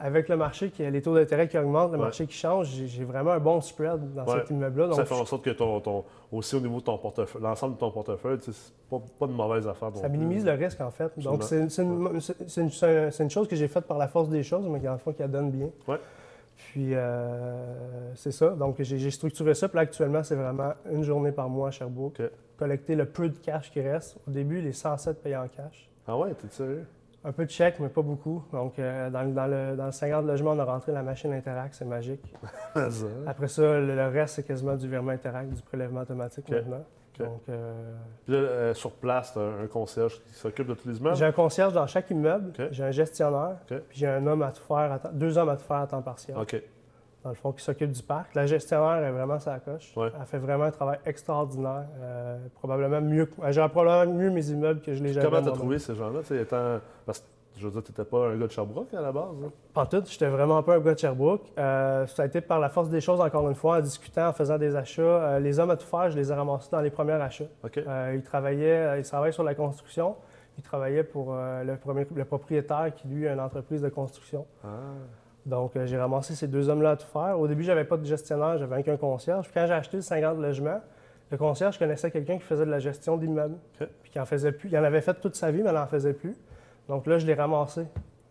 avec 0.05 0.27
le 0.27 0.35
marché, 0.35 0.69
qui, 0.69 0.83
les 0.83 1.01
taux 1.01 1.15
d'intérêt 1.15 1.47
qui 1.47 1.57
augmentent, 1.57 1.94
le 1.94 1.97
Ouais. 1.97 2.03
marché 2.03 2.27
qui 2.27 2.33
change, 2.35 2.67
j'ai 2.67 3.05
vraiment 3.05 3.31
un 3.31 3.39
bon 3.39 3.61
spread 3.61 4.13
dans 4.13 4.25
Ouais. 4.25 4.39
cet 4.39 4.50
immeuble-là. 4.50 4.91
ça 4.94 5.05
fait 5.05 5.15
en 5.15 5.25
sorte 5.25 5.45
que 5.45 5.51
ton, 5.51 5.79
ton- 5.79 6.03
aussi 6.29 6.55
au 6.57 6.59
niveau 6.59 6.79
de 6.81 6.83
ton 6.83 6.97
portefeuille, 6.97 7.41
l'ensemble 7.41 7.75
de 7.75 7.79
ton 7.79 7.89
portefeuille, 7.89 8.38
c'est 8.41 8.53
pas, 8.89 9.01
pas 9.17 9.27
de 9.27 9.31
mauvaise 9.31 9.65
affaire. 9.65 9.91
ça 9.95 10.09
plus. 10.09 10.17
minimise 10.17 10.44
le 10.45 10.51
risque, 10.51 10.81
en 10.81 10.91
fait. 10.91 11.05
Absolument. 11.05 11.31
Donc, 11.31 12.21
c'est 12.47 13.23
une, 13.23 13.29
chose 13.29 13.47
que 13.47 13.55
j'ai 13.55 13.67
faite 13.69 13.85
par 13.85 13.97
la 13.97 14.09
force 14.09 14.27
des 14.27 14.44
choses, 14.44 14.67
mais 14.67 14.81
qui, 14.81 14.89
en 14.89 14.97
fond, 14.97 15.13
qui 15.13 15.23
donne 15.23 15.51
bien. 15.51 15.69
Ouais. 15.88 16.00
Puis, 16.57 16.89
euh, 16.95 18.11
c'est 18.15 18.31
ça. 18.31 18.50
Donc, 18.50 18.75
j'ai 18.81 19.09
structuré 19.09 19.53
ça. 19.53 19.69
Puis 19.69 19.77
là, 19.77 19.83
actuellement, 19.83 20.23
c'est 20.23 20.35
vraiment 20.35 20.73
une 20.91 21.03
journée 21.03 21.31
par 21.31 21.47
mois 21.47 21.69
à 21.69 21.71
Sherbrooke. 21.71 22.19
OK. 22.19 22.29
Collecter 22.57 22.95
le 22.95 23.05
peu 23.05 23.29
de 23.29 23.38
cash 23.38 23.71
qui 23.71 23.79
reste. 23.81 24.17
Au 24.27 24.31
début, 24.31 24.61
les 24.61 24.73
107 24.73 25.21
payés 25.23 25.38
en 25.38 25.47
cash. 25.47 25.89
Ah 26.07 26.17
ouais, 26.17 26.33
t'es 26.33 26.47
sérieux? 26.50 26.85
Un 27.25 27.31
peu 27.31 27.45
de 27.45 27.49
chèque, 27.49 27.79
mais 27.79 27.87
pas 27.89 28.01
beaucoup. 28.01 28.43
Donc, 28.51 28.77
euh, 28.79 29.09
dans, 29.09 29.21
le- 29.23 29.31
dans 29.31 29.47
le, 29.47 29.75
dans 29.77 29.85
le 29.85 29.91
50 29.91 30.25
logements, 30.25 30.51
on 30.51 30.59
a 30.59 30.65
rentré 30.65 30.91
la 30.91 31.03
machine 31.03 31.31
Interact, 31.33 31.73
c'est 31.73 31.85
magique. 31.85 32.21
Après 33.27 33.47
ça, 33.47 33.61
le, 33.79 33.95
le 33.95 34.07
reste, 34.07 34.35
c'est 34.35 34.43
quasiment 34.43 34.75
du 34.75 34.87
virement 34.89 35.11
Interact, 35.11 35.49
du 35.53 35.61
prélèvement 35.61 36.01
automatique 36.01 36.45
OK. 36.49 36.55
maintenant. 36.55 36.83
Donc, 37.19 37.41
euh, 37.47 37.73
Puis 38.25 38.33
là, 38.33 38.39
euh, 38.39 38.73
sur 38.73 38.91
place, 38.91 39.33
t'as 39.35 39.41
un, 39.41 39.63
un 39.63 39.67
concierge 39.67 40.19
qui 40.23 40.33
s'occupe 40.33 40.65
de 40.67 40.73
tous 40.73 40.87
les 40.89 40.97
immeubles? 40.97 41.15
j'ai 41.15 41.25
un 41.25 41.31
concierge 41.31 41.71
dans 41.71 41.85
chaque 41.85 42.09
immeuble, 42.09 42.51
j'ai 42.71 42.83
un 42.83 42.89
gestionnaire, 42.91 43.57
puis 43.67 43.77
j'ai 43.91 44.07
un 44.07 44.25
homme 44.25 44.41
à 44.41 44.51
tout 44.51 44.63
faire, 44.63 44.91
à 44.91 44.97
temps- 44.99 45.11
deux 45.13 45.37
hommes 45.37 45.49
à 45.49 45.55
tout 45.55 45.63
faire 45.63 45.77
à 45.77 45.87
temps 45.87 46.01
partiel, 46.01 46.35
OK. 46.37 46.59
Dans 47.23 47.29
le 47.29 47.35
fond, 47.35 47.51
qui 47.53 47.63
s'occupe 47.63 47.91
du 47.91 48.03
parc. 48.03 48.35
La 48.35 48.45
gestionnaire 48.45 49.03
est 49.03 49.11
vraiment 49.11 49.39
sa 49.39 49.59
coche. 49.59 49.93
Ouais. 49.95 50.09
Elle 50.19 50.25
fait 50.25 50.37
vraiment 50.39 50.65
un 50.65 50.71
travail 50.71 50.99
extraordinaire, 51.05 51.85
euh, 52.01 52.37
probablement 52.55 52.99
mieux, 53.01 53.25
que- 53.27 53.41
elle 53.43 53.53
gère 53.53 53.69
probablement 53.69 54.13
mieux 54.17 54.29
mes 54.29 54.45
immeubles 54.49 54.81
que 54.81 54.93
je 54.93 55.01
les 55.03 55.13
gère. 55.13 55.23
Comment 55.23 55.41
t'as 55.41 55.51
trouvé 55.51 55.79
ces 55.79 55.95
gens-là? 55.95 56.19
étant... 56.39 56.79
Parce 57.05 57.19
que, 57.21 57.25
je 57.55 57.65
veux 57.65 57.71
dire, 57.71 57.83
t'étais 57.83 58.03
pas 58.03 58.27
un 58.29 58.35
gars 58.37 58.47
de 58.47 58.51
Sherbrooke 58.51 58.93
à 58.93 59.01
la 59.01 59.11
base. 59.11 59.23
hein? 59.45 59.51
Pas 59.73 59.85
tout, 59.85 60.03
j'étais 60.05 60.27
vraiment 60.27 60.61
pas 60.63 60.75
un 60.75 60.79
gars 60.79 60.95
de 60.95 60.99
Sherbrooke. 60.99 61.51
Euh, 61.57 62.05
ça 62.07 62.23
a 62.23 62.25
été 62.25 62.41
par 62.41 62.59
la 62.59 62.67
force 62.69 62.89
des 62.89 62.99
choses, 62.99 63.21
encore 63.21 63.47
une 63.47 63.55
fois, 63.55 63.77
en 63.77 63.81
discutant, 63.81 64.27
en 64.27 64.33
faisant 64.33 64.57
des 64.57 64.75
achats. 64.75 65.01
Euh, 65.01 65.39
les 65.39 65.59
hommes 65.59 65.69
à 65.71 65.77
tout 65.77 65.85
faire, 65.87 66.09
je 66.11 66.17
les 66.17 66.29
ai 66.31 66.33
ramassés 66.35 66.69
dans 66.71 66.81
les 66.81 66.89
premiers 66.89 67.13
achats. 67.13 67.45
Ils, 68.13 68.21
travaillaient, 68.23 68.99
ils 68.99 69.05
travaillaient 69.05 69.31
sur 69.31 69.43
la 69.43 69.55
construction. 69.55 70.15
Ils 70.57 70.63
travaillaient 70.63 71.03
pour 71.03 71.33
le, 71.33 71.75
premier- 71.77 72.05
le 72.13 72.25
propriétaire 72.25 72.91
qui, 72.93 73.07
lui, 73.07 73.27
a 73.27 73.33
une 73.33 73.39
entreprise 73.39 73.81
de 73.81 73.89
construction. 73.89 74.45
Ah. 74.63 74.67
Donc, 75.45 75.75
euh, 75.75 75.85
j'ai 75.85 75.97
ramassé 75.97 76.35
ces 76.35 76.47
deux 76.47 76.69
hommes-là 76.69 76.91
à 76.91 76.95
tout 76.95 77.07
faire. 77.07 77.39
Au 77.39 77.47
début, 77.47 77.63
j'avais 77.63 77.83
pas 77.83 77.97
de 77.97 78.05
gestionnaire, 78.05 78.57
j'avais 78.57 78.81
qu'un 78.83 78.97
concierge. 78.97 79.45
Puis 79.45 79.53
quand 79.53 79.67
j'ai 79.67 79.73
acheté 79.73 79.97
le 79.97 80.03
50 80.03 80.39
logements, 80.39 80.79
le 81.31 81.37
concierge 81.37 81.77
connaissait 81.77 82.11
quelqu'un 82.11 82.37
qui 82.37 82.43
faisait 82.43 82.65
de 82.65 82.71
la 82.71 82.79
gestion 82.79 83.17
d'immeubles. 83.17 83.57
Puis 84.03 84.11
qui 84.11 84.19
en 84.19 84.25
faisait 84.25 84.51
plus. 84.51 84.69
Il 84.69 84.77
en 84.77 84.83
avait 84.83 85.01
fait 85.01 85.15
toute 85.15 85.35
sa 85.35 85.51
vie, 85.51 85.63
mais 85.63 85.69
il 85.71 85.75
n'en 85.75 85.87
faisait 85.87 86.13
plus. 86.13 86.35
Donc 86.87 87.07
là, 87.07 87.17
je 87.17 87.25
l'ai 87.25 87.33
ramassé 87.33 87.85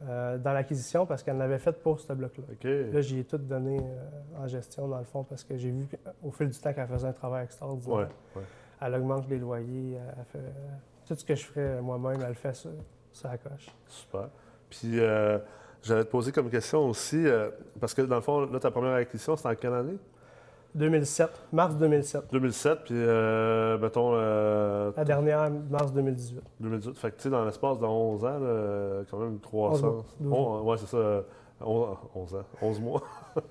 euh, 0.09 0.39
dans 0.39 0.53
l'acquisition 0.53 1.07
parce 1.07 1.23
qu'elle 1.23 1.37
en 1.37 1.41
avait 1.41 1.59
fait 1.59 1.73
pour 1.73 2.01
ce 2.01 2.13
bloc-là. 2.13 2.45
Là, 2.93 3.01
j'y 3.01 3.21
ai 3.21 3.25
tout 3.25 3.39
donné 3.39 3.79
euh, 3.79 4.43
en 4.43 4.47
gestion, 4.47 4.89
dans 4.89 4.99
le 4.99 5.05
fond, 5.05 5.23
parce 5.23 5.45
que 5.45 5.57
j'ai 5.57 5.71
vu 5.71 5.87
qu'au 5.87 6.31
fil 6.31 6.49
du 6.49 6.59
temps 6.59 6.73
qu'elle 6.73 6.89
faisait 6.89 7.09
un 7.09 7.13
travail 7.13 7.45
extraordinaire. 7.45 7.97
Ouais. 7.97 8.07
ouais. 8.37 8.43
Elle 8.81 8.95
augmente 8.95 9.29
les 9.29 9.39
loyers, 9.39 9.97
elle 9.97 10.25
fait 10.25 10.53
tout 11.07 11.15
ce 11.15 11.25
que 11.25 11.35
je 11.35 11.45
ferais 11.45 11.81
moi-même, 11.81 12.21
elle 12.21 12.29
le 12.29 12.35
fait 12.35 12.55
ça, 12.55 12.69
ça 13.13 13.37
coche. 13.39 13.69
Super. 13.87 14.29
Puis, 14.71 14.99
euh, 14.99 15.39
j'allais 15.83 16.05
te 16.05 16.11
poser 16.11 16.33
comme 16.33 16.49
question 16.51 16.89
aussi, 16.89 17.27
euh, 17.27 17.51
parce 17.81 17.95
que 17.95 18.03
dans 18.03 18.17
le 18.17 18.23
fond, 18.23 18.41
là, 18.47 18.59
ta 18.61 18.71
première 18.71 18.95
acquisition, 18.95 19.37
c'était 19.37 19.49
en 19.49 19.55
quelle 19.55 19.75
année? 19.75 19.97
2007, 20.75 21.31
mars 21.53 21.77
2007. 21.77 22.25
2007, 22.33 22.79
puis, 22.85 22.95
euh, 22.97 23.77
mettons, 23.79 24.13
euh, 24.15 24.91
La 24.97 25.05
dernière, 25.05 25.51
mars 25.71 25.93
2018. 25.93 26.41
2018. 26.61 26.97
Fait 26.99 27.11
que, 27.11 27.17
tu 27.17 27.23
sais, 27.25 27.31
dans 27.31 27.45
l'espace 27.45 27.79
de 27.79 27.85
11 27.85 28.25
ans, 28.25 28.39
là, 28.39 29.03
quand 29.11 29.19
même, 29.19 29.33
une 29.33 29.41
croissance. 29.41 29.83
mois, 29.83 30.05
12 30.21 30.29
mois. 30.29 30.63
Ouais, 30.63 30.77
c'est 30.79 30.87
ça. 30.87 30.97
euh, 30.97 31.23
on- 31.61 31.97
11 32.15 32.35
ans. 32.37 32.45
11 32.63 32.81
mois. 32.81 33.03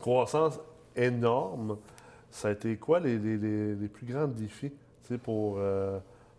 croissance 0.00 0.58
énorme. 0.96 1.76
Ça 2.30 2.48
a 2.48 2.52
été 2.52 2.76
quoi 2.76 2.98
les, 3.00 3.18
les- 3.18 3.36
les- 3.74 3.88
plus 3.88 4.06
grands 4.06 4.26
défis, 4.28 4.70
tu 4.70 4.76
sais, 5.02 5.18
pour, 5.18 5.58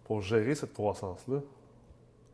pour 0.06 0.22
gérer 0.22 0.56
cette 0.56 0.74
croissance-là? 0.74 1.38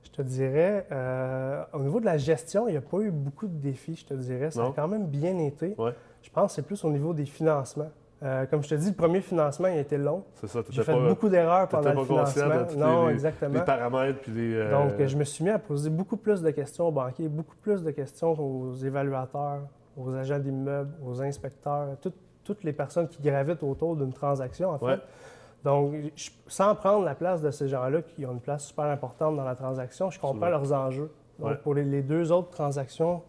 Je 0.08 0.12
te 0.12 0.22
dirais, 0.22 0.86
euh, 0.92 1.64
au 1.74 1.80
niveau 1.80 2.00
de 2.00 2.06
la 2.06 2.18
gestion, 2.18 2.68
il 2.68 2.72
n'y 2.72 2.78
a 2.78 2.82
pas 2.82 3.00
eu 3.00 3.12
beaucoup 3.12 3.48
de 3.48 3.58
défis, 3.60 3.96
je 3.98 4.06
te 4.06 4.14
dirais. 4.14 4.52
Ça 4.52 4.62
Non. 4.64 4.70
a 4.70 4.74
quand 4.74 4.88
même 4.88 5.06
bien 5.06 5.38
été. 5.40 5.76
Ouais. 5.78 5.92
Je 6.22 6.30
pense 6.30 6.52
que 6.52 6.56
c'est 6.56 6.62
plus 6.66 6.84
au 6.86 6.90
niveau 6.90 7.14
des 7.14 7.26
financements. 7.26 7.90
Euh, 8.24 8.46
comme 8.48 8.64
je 8.64 8.70
te 8.70 8.76
dis, 8.76 8.90
le 8.90 8.96
premier 8.96 9.20
financement, 9.22 9.68
il 9.68 9.78
a 9.78 9.82
été 9.82 9.98
long. 9.98 10.24
C'est 10.36 10.48
ça, 10.48 10.62
J'ai 10.70 10.82
fait 10.84 10.94
pas, 10.94 11.08
beaucoup 11.10 11.28
d'erreurs 11.30 11.68
pendant 11.68 11.90
le 11.90 11.96
pas 11.96 12.02
de 12.02 12.06
financement. 12.08 12.66
tous 12.70 12.78
Non, 12.78 13.08
les- 13.08 13.14
exactement. 13.14 13.54
les 13.54 13.62
paramètres, 13.62 14.20
puis 14.22 14.32
les... 14.32 14.54
euh, 14.56 14.72
Donc, 14.72 15.06
je 15.06 15.18
me 15.18 15.24
suis 15.26 15.44
mis 15.44 15.50
à 15.52 15.60
poser 15.60 15.90
beaucoup 15.90 16.18
plus 16.18 16.42
de 16.42 16.50
questions 16.52 16.88
aux 16.88 16.92
banquiers, 16.92 17.28
beaucoup 17.28 17.56
plus 17.62 17.84
de 17.84 17.92
questions 17.92 18.32
aux 18.32 18.74
évaluateurs, 18.74 19.60
aux 19.98 20.14
agents 20.16 20.40
d'immeubles, 20.40 20.94
aux 21.06 21.22
inspecteurs, 21.22 21.90
tout- 22.02 22.14
toutes 22.44 22.64
les 22.64 22.74
personnes 22.74 23.08
qui 23.10 23.22
gravitent 23.22 23.62
autour 23.62 23.96
d'une 23.98 24.14
transaction, 24.14 24.70
en 24.72 24.80
fait. 24.80 24.86
Ouais. 24.86 24.98
Donc, 25.64 25.94
je- 26.16 26.30
sans 26.48 26.76
prendre 26.76 27.04
la 27.04 27.16
place 27.16 27.42
de 27.42 27.52
ces 27.52 27.68
gens-là 27.68 28.02
qui 28.02 28.26
ont 28.26 28.32
une 28.34 28.40
place 28.40 28.66
super 28.68 28.86
importante 28.86 29.36
dans 29.36 29.44
la 29.44 29.56
transaction, 29.56 30.10
je 30.10 30.20
comprends 30.20 30.50
leurs 30.50 30.72
enjeux. 30.74 31.12
Donc, 31.40 31.50
Ouais. 31.50 31.56
pour 31.58 31.74
les, 31.74 31.84
les 31.84 32.02
deux 32.04 32.32
autres 32.32 32.50
transactions 32.52 33.22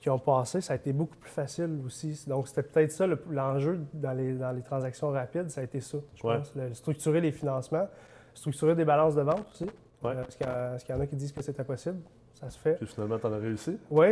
qui 0.00 0.08
ont 0.10 0.18
passé, 0.18 0.60
ça 0.60 0.72
a 0.74 0.76
été 0.76 0.92
beaucoup 0.92 1.16
plus 1.16 1.30
facile 1.30 1.78
aussi. 1.84 2.24
Donc, 2.28 2.48
c'était 2.48 2.62
peut-être 2.62 2.92
ça 2.92 3.06
le- 3.06 3.22
l'enjeu 3.30 3.80
dans 3.92 4.12
les, 4.12 4.34
dans 4.34 4.50
les 4.52 4.62
transactions 4.62 5.10
rapides, 5.10 5.50
ça 5.50 5.60
a 5.60 5.64
été 5.64 5.80
ça, 5.80 5.98
je 6.14 6.26
Ouais. 6.26 6.38
pense. 6.38 6.54
Le- 6.54 6.72
structurer 6.74 7.20
les 7.20 7.32
financements, 7.32 7.88
structurer 8.34 8.74
des 8.74 8.84
balances 8.84 9.14
de 9.14 9.22
vente 9.22 9.44
aussi. 9.52 9.64
Ouais. 10.02 10.12
Euh, 10.12 10.22
parce 10.22 10.36
qu'il 10.36 10.46
y, 10.46 10.96
y 10.96 10.98
en 10.98 11.00
a 11.00 11.06
qui 11.06 11.16
disent 11.16 11.32
que 11.32 11.42
c'est 11.42 11.58
impossible. 11.60 11.98
Ça 12.40 12.48
se 12.48 12.58
fait. 12.58 12.74
Puis 12.74 12.86
finalement, 12.86 13.18
t'en 13.18 13.32
as 13.34 13.38
réussi? 13.38 13.78
Oui, 13.90 14.06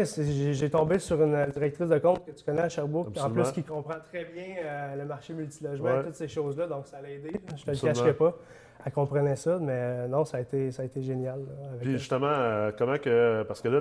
j'ai 0.52 0.68
tombé 0.70 0.98
sur 0.98 1.22
une 1.22 1.46
directrice 1.50 1.88
de 1.88 1.98
compte 1.98 2.26
que 2.26 2.30
tu 2.32 2.44
connais 2.44 2.60
à 2.60 2.68
Sherbrooke, 2.68 3.16
en 3.18 3.30
plus 3.30 3.50
qui 3.52 3.62
comprend 3.62 3.94
très 4.12 4.24
bien 4.26 4.56
euh, 4.62 4.96
le 4.96 5.04
marché 5.06 5.32
multilogement 5.32 5.88
Ouais. 5.88 6.00
et 6.00 6.04
toutes 6.04 6.14
ces 6.14 6.28
choses-là, 6.28 6.66
donc 6.66 6.86
ça 6.86 7.00
l'a 7.00 7.10
aidé. 7.10 7.32
Je 7.56 7.64
te 7.64 7.70
le 7.70 7.76
cacherai 7.78 8.12
pas. 8.12 8.36
Elle 8.84 8.92
comprenait 8.92 9.36
ça, 9.36 9.58
mais 9.60 9.72
euh, 9.72 10.08
non, 10.08 10.24
ça 10.24 10.36
a 10.36 10.40
été, 10.40 10.70
ça 10.70 10.82
a 10.82 10.84
été 10.84 11.02
génial. 11.02 11.40
là, 11.40 11.68
avec 11.70 11.80
Puis 11.80 11.92
justement, 11.92 12.26
euh, 12.28 12.70
comment 12.76 12.96
que. 12.98 13.42
Parce 13.44 13.60
que 13.60 13.68
là, 13.68 13.80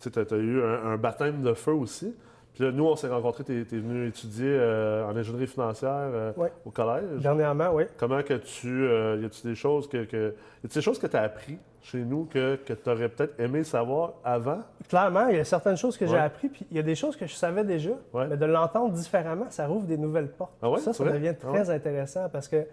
tu 0.00 0.08
as, 0.18 0.36
eu 0.36 0.62
un, 0.62 0.92
un 0.92 0.96
baptême 0.96 1.42
de 1.42 1.52
feu 1.52 1.72
aussi. 1.72 2.14
Puis 2.54 2.64
là, 2.64 2.72
nous, 2.72 2.84
on 2.84 2.96
s'est 2.96 3.08
rencontrés, 3.08 3.44
tu 3.44 3.60
es, 3.60 3.78
venu 3.78 4.06
étudier 4.08 4.48
euh, 4.48 5.06
en 5.06 5.16
ingénierie 5.16 5.46
financière 5.46 5.90
euh, 6.12 6.32
au 6.64 6.70
collège. 6.70 7.20
Dernièrement, 7.22 7.70
oui. 7.72 7.84
Comment 7.96 8.22
que 8.22 8.34
tu. 8.34 8.68
euh, 8.84 9.18
y 9.22 9.24
a-tu 9.24 9.46
des 9.46 9.54
choses 9.54 9.88
que. 9.88 10.04
que 10.04 10.34
y 10.62 10.66
a-tu 10.66 10.74
des 10.78 10.82
choses 10.82 10.98
que 10.98 11.06
tu 11.06 11.16
as 11.16 11.22
appris 11.22 11.58
chez 11.80 11.98
nous 11.98 12.24
que, 12.26 12.56
que 12.56 12.72
tu 12.74 12.90
aurais 12.90 13.08
peut-être 13.08 13.38
aimé 13.40 13.62
savoir 13.64 14.14
avant? 14.24 14.60
Clairement, 14.88 15.28
il 15.28 15.36
y 15.36 15.40
a 15.40 15.44
certaines 15.44 15.76
choses 15.76 15.96
que 15.96 16.06
j'ai 16.06 16.18
appris, 16.18 16.48
puis 16.48 16.66
il 16.70 16.76
y 16.76 16.80
a 16.80 16.82
des 16.82 16.94
choses 16.96 17.16
que 17.16 17.26
je 17.26 17.34
savais 17.34 17.64
déjà, 17.64 17.92
Ouais. 18.12 18.26
mais 18.28 18.36
de 18.36 18.44
l'entendre 18.46 18.92
différemment, 18.92 19.46
ça 19.50 19.66
rouvre 19.66 19.86
des 19.86 19.96
nouvelles 19.96 20.28
portes. 20.28 20.52
Ah 20.60 20.68
ouais, 20.70 20.78
ça, 20.80 20.92
ça 20.92 21.04
devient 21.04 21.34
Ah 21.42 21.46
très 21.52 21.70
intéressant 21.70 22.28
parce 22.30 22.48
que, 22.48 22.66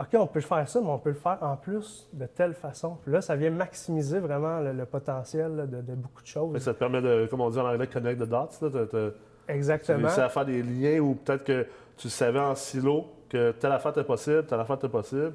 OK, 0.00 0.08
on 0.14 0.26
peut 0.26 0.40
faire 0.40 0.66
ça, 0.66 0.80
mais 0.80 0.88
on 0.88 0.98
peut 0.98 1.10
le 1.10 1.14
faire 1.16 1.38
en 1.42 1.56
plus 1.56 2.08
de 2.14 2.24
telle 2.26 2.54
façon. 2.54 2.96
Puis 3.02 3.12
là, 3.12 3.20
ça 3.20 3.36
vient 3.36 3.50
maximiser 3.50 4.18
vraiment 4.18 4.60
le, 4.60 4.72
le 4.72 4.86
potentiel 4.86 5.54
là, 5.56 5.66
de, 5.66 5.82
de 5.82 5.94
beaucoup 5.94 6.22
de 6.22 6.26
choses. 6.26 6.52
que 6.54 6.58
ça 6.58 6.72
te 6.72 6.78
permet 6.78 7.02
de, 7.02 7.26
comme 7.30 7.42
on 7.42 7.50
dit 7.50 7.58
en 7.58 7.66
anglais, 7.66 7.86
connect 7.86 8.18
the 8.20 8.24
dots. 8.28 8.66
Là, 8.68 8.86
Tu 8.90 9.52
Exactement. 9.52 9.98
réussis 10.06 10.20
à 10.20 10.28
faire 10.28 10.44
des 10.46 10.62
liens 10.62 11.00
où 11.00 11.14
peut-être 11.14 11.44
que 11.44 11.66
tu 11.96 12.08
savais 12.08 12.38
en 12.40 12.54
silo 12.54 13.06
que 13.28 13.50
telle 13.52 13.72
affaire 13.72 13.90
était 13.92 14.04
possible, 14.04 14.44
telle 14.46 14.60
affaire 14.60 14.76
était 14.76 14.88
possible. 14.88 15.32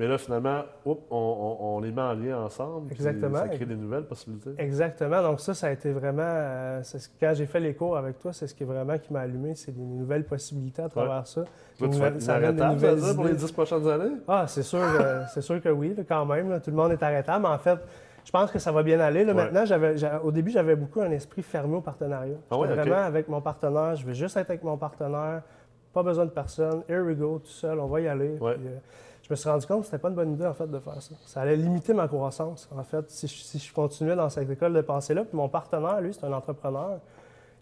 Mais 0.00 0.08
là, 0.08 0.16
finalement, 0.16 0.62
on, 0.86 0.96
on- 1.10 1.56
on 1.76 1.80
les 1.80 1.92
met 1.92 2.00
en 2.00 2.14
lien 2.14 2.38
ensemble. 2.38 2.90
Exactement. 2.90 3.36
Ça 3.36 3.48
crée 3.48 3.66
des 3.66 3.76
nouvelles 3.76 4.04
possibilités. 4.06 4.50
Exactement. 4.56 5.20
Donc 5.22 5.40
ça, 5.40 5.52
ça 5.52 5.66
a 5.66 5.70
été 5.72 5.92
vraiment... 5.92 6.22
euh, 6.24 6.82
ce- 6.82 6.96
quand 7.20 7.32
j'ai 7.34 7.44
fait 7.44 7.60
les 7.60 7.74
cours 7.74 7.98
avec 7.98 8.18
toi, 8.18 8.32
c'est 8.32 8.46
ce 8.46 8.54
qui 8.54 8.62
est 8.62 8.66
vraiment 8.66 8.96
qui 8.96 9.12
m'a 9.12 9.20
allumé, 9.20 9.54
c'est 9.54 9.72
des 9.72 9.82
nouvelles 9.82 10.24
possibilités 10.24 10.80
à 10.80 10.88
travers 10.88 11.26
ça. 11.26 11.44
Tu 11.76 11.84
vas 11.84 12.18
ça 12.18 12.40
des 12.40 13.14
pour 13.14 13.24
les 13.24 13.30
idées. 13.32 13.40
dix 13.40 13.52
prochaines 13.52 13.86
années? 13.88 14.12
Ah, 14.26 14.46
c'est 14.48 14.62
sûr, 14.62 14.80
que- 14.80 15.22
c'est 15.34 15.42
sûr 15.42 15.60
que 15.60 15.68
oui, 15.68 15.94
là, 15.94 16.02
quand 16.08 16.24
même. 16.24 16.48
là. 16.48 16.60
tout 16.60 16.70
le 16.70 16.76
monde 16.76 16.92
est 16.92 17.02
arrêtable. 17.02 17.42
Mais 17.42 17.50
en 17.52 17.58
fait, 17.58 17.78
je 18.24 18.30
pense 18.30 18.50
que 18.50 18.58
ça 18.58 18.72
va 18.72 18.82
bien 18.82 19.00
aller. 19.00 19.24
là. 19.26 19.34
Ouais. 19.34 19.50
Maintenant, 19.50 20.18
au 20.24 20.32
début, 20.32 20.50
j'avais 20.50 20.76
beaucoup 20.76 21.02
un 21.02 21.10
esprit 21.10 21.42
fermé 21.42 21.76
au 21.76 21.82
partenariat. 21.82 22.36
Ah 22.50 22.56
ouais, 22.58 22.68
vraiment 22.68 23.02
avec 23.02 23.28
mon 23.28 23.42
partenaire. 23.42 23.96
Je 23.96 24.06
veux 24.06 24.14
juste 24.14 24.34
être 24.38 24.48
avec 24.48 24.62
mon 24.64 24.78
partenaire. 24.78 25.42
Pas 25.92 26.02
besoin 26.02 26.24
de 26.24 26.30
personne. 26.30 26.82
Here 26.88 27.02
we 27.02 27.16
go, 27.18 27.40
tout 27.44 27.50
seul. 27.50 27.78
On 27.80 27.86
va 27.86 28.00
y 28.00 28.08
aller. 28.08 28.36
Puis, 28.38 28.46
euh, 28.46 28.78
je 29.30 29.34
me 29.34 29.36
suis 29.36 29.48
rendu 29.48 29.64
compte 29.66 29.80
que 29.80 29.84
c'était 29.86 29.98
pas 29.98 30.08
une 30.08 30.16
bonne 30.16 30.32
idée, 30.32 30.44
en 30.46 30.54
fait, 30.54 30.66
de 30.66 30.78
faire 30.80 31.00
ça. 31.00 31.14
Ça 31.24 31.42
allait 31.42 31.54
limiter 31.54 31.94
ma 31.94 32.08
croissance, 32.08 32.68
en 32.76 32.82
fait, 32.82 33.08
si 33.10 33.28
je, 33.28 33.34
si 33.42 33.58
je 33.60 33.72
continuais 33.72 34.16
dans 34.16 34.28
cette 34.28 34.50
école 34.50 34.72
de 34.72 34.80
pensée-là. 34.80 35.24
Puis 35.24 35.36
mon 35.36 35.48
partenaire, 35.48 36.00
lui, 36.00 36.12
c'est 36.12 36.24
un 36.24 36.32
entrepreneur. 36.32 36.98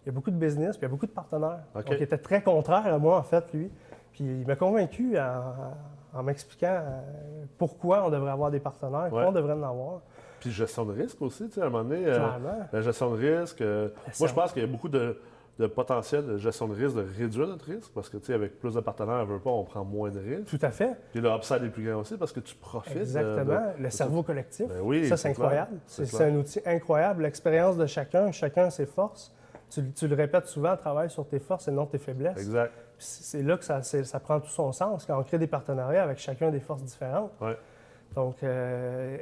Il 0.03 0.07
y 0.07 0.09
a 0.09 0.11
beaucoup 0.11 0.31
de 0.31 0.35
business, 0.37 0.77
puis 0.77 0.85
il 0.85 0.89
y 0.89 0.91
a 0.91 0.91
beaucoup 0.91 1.05
de 1.05 1.11
partenaires. 1.11 1.59
OK. 1.75 1.85
Donc, 1.85 1.95
il 1.99 2.03
était 2.03 2.17
très 2.17 2.41
contraire 2.41 2.91
à 2.91 2.97
moi, 2.97 3.17
en 3.17 3.23
fait, 3.23 3.53
lui. 3.53 3.69
Puis 4.13 4.23
il 4.23 4.47
m'a 4.47 4.55
convaincu 4.55 5.15
en, 5.19 6.17
en 6.19 6.23
m'expliquant 6.23 6.81
euh, 6.81 7.01
pourquoi 7.59 8.03
on 8.05 8.09
devrait 8.09 8.31
avoir 8.31 8.49
des 8.49 8.59
partenaires, 8.59 9.13
Ouais. 9.13 9.23
qu'on 9.23 9.31
devrait 9.31 9.53
en 9.53 9.61
avoir. 9.63 9.99
Puis 10.39 10.49
gestion 10.51 10.85
de 10.85 10.93
risque 10.93 11.21
aussi, 11.21 11.47
tu 11.49 11.55
sais, 11.55 11.61
à 11.61 11.65
un 11.65 11.69
moment 11.69 11.83
donné. 11.83 12.03
euh, 12.07 12.17
la 12.73 12.81
gestion 12.81 13.11
de 13.11 13.17
risque. 13.17 13.61
euh, 13.61 13.89
moi, 14.19 14.27
je 14.27 14.33
pense 14.33 14.53
qu'il 14.53 14.61
y 14.63 14.65
a 14.65 14.67
beaucoup 14.67 14.89
de, 14.89 15.19
de 15.59 15.67
potentiel 15.67 16.25
de 16.25 16.37
gestion 16.37 16.67
de 16.69 16.73
risque, 16.73 16.95
de 16.95 17.05
réduire 17.17 17.45
notre 17.47 17.65
risque, 17.65 17.91
parce 17.93 18.07
que, 18.09 18.15
tu 18.17 18.27
sais, 18.27 18.33
avec 18.33 18.59
plus 18.59 18.73
de 18.73 18.79
partenaires, 18.79 19.19
on 19.21 19.25
veut 19.25 19.39
pas, 19.39 19.49
on 19.49 19.65
prend 19.65 19.83
moins 19.83 20.09
de 20.09 20.17
risques. 20.19 20.45
Tout 20.45 20.65
à 20.65 20.71
fait. 20.71 20.95
Puis 21.11 21.19
le 21.19 21.29
upside 21.29 21.61
est 21.63 21.69
plus 21.69 21.85
grand 21.85 21.99
aussi, 21.99 22.15
parce 22.17 22.31
que 22.31 22.39
tu 22.39 22.55
profites. 22.55 22.95
de- 22.95 22.99
Exactement. 23.01 23.43
de- 23.77 23.83
le 23.83 23.89
cerveau 23.89 24.23
collectif. 24.23 24.67
Ben 24.69 24.79
oui, 24.81 25.07
ça, 25.07 25.17
c'est 25.17 25.29
incroyable. 25.29 25.77
C'est 25.85 26.23
un 26.23 26.35
outil 26.35 26.61
incroyable. 26.65 27.23
L'expérience 27.23 27.75
de 27.77 27.85
chacun, 27.85 28.31
chacun 28.31 28.65
a 28.65 28.69
ses 28.69 28.85
forces. 28.85 29.33
Tu, 29.69 29.91
tu 29.91 30.07
le 30.07 30.15
répètes 30.15 30.47
souvent, 30.47 30.75
travaille 30.77 31.09
sur 31.11 31.27
tes 31.27 31.39
forces 31.39 31.67
et 31.67 31.71
non 31.71 31.85
tes 31.85 31.99
faiblesses. 31.99 32.37
Exact. 32.37 32.71
C'est 32.97 33.43
là 33.43 33.57
que 33.57 33.63
ça, 33.65 33.81
ça 33.83 34.19
prend 34.19 34.39
tout 34.39 34.49
son 34.49 34.71
sens, 34.71 35.05
quand 35.05 35.19
on 35.19 35.23
crée 35.23 35.37
des 35.37 35.45
partenariats 35.47 36.03
avec 36.03 36.17
chacun 36.19 36.49
des 36.51 36.59
forces 36.59 36.83
différentes. 36.83 37.31
Ouais. 37.41 37.57
Donc, 38.15 38.41
euh, 38.43 39.17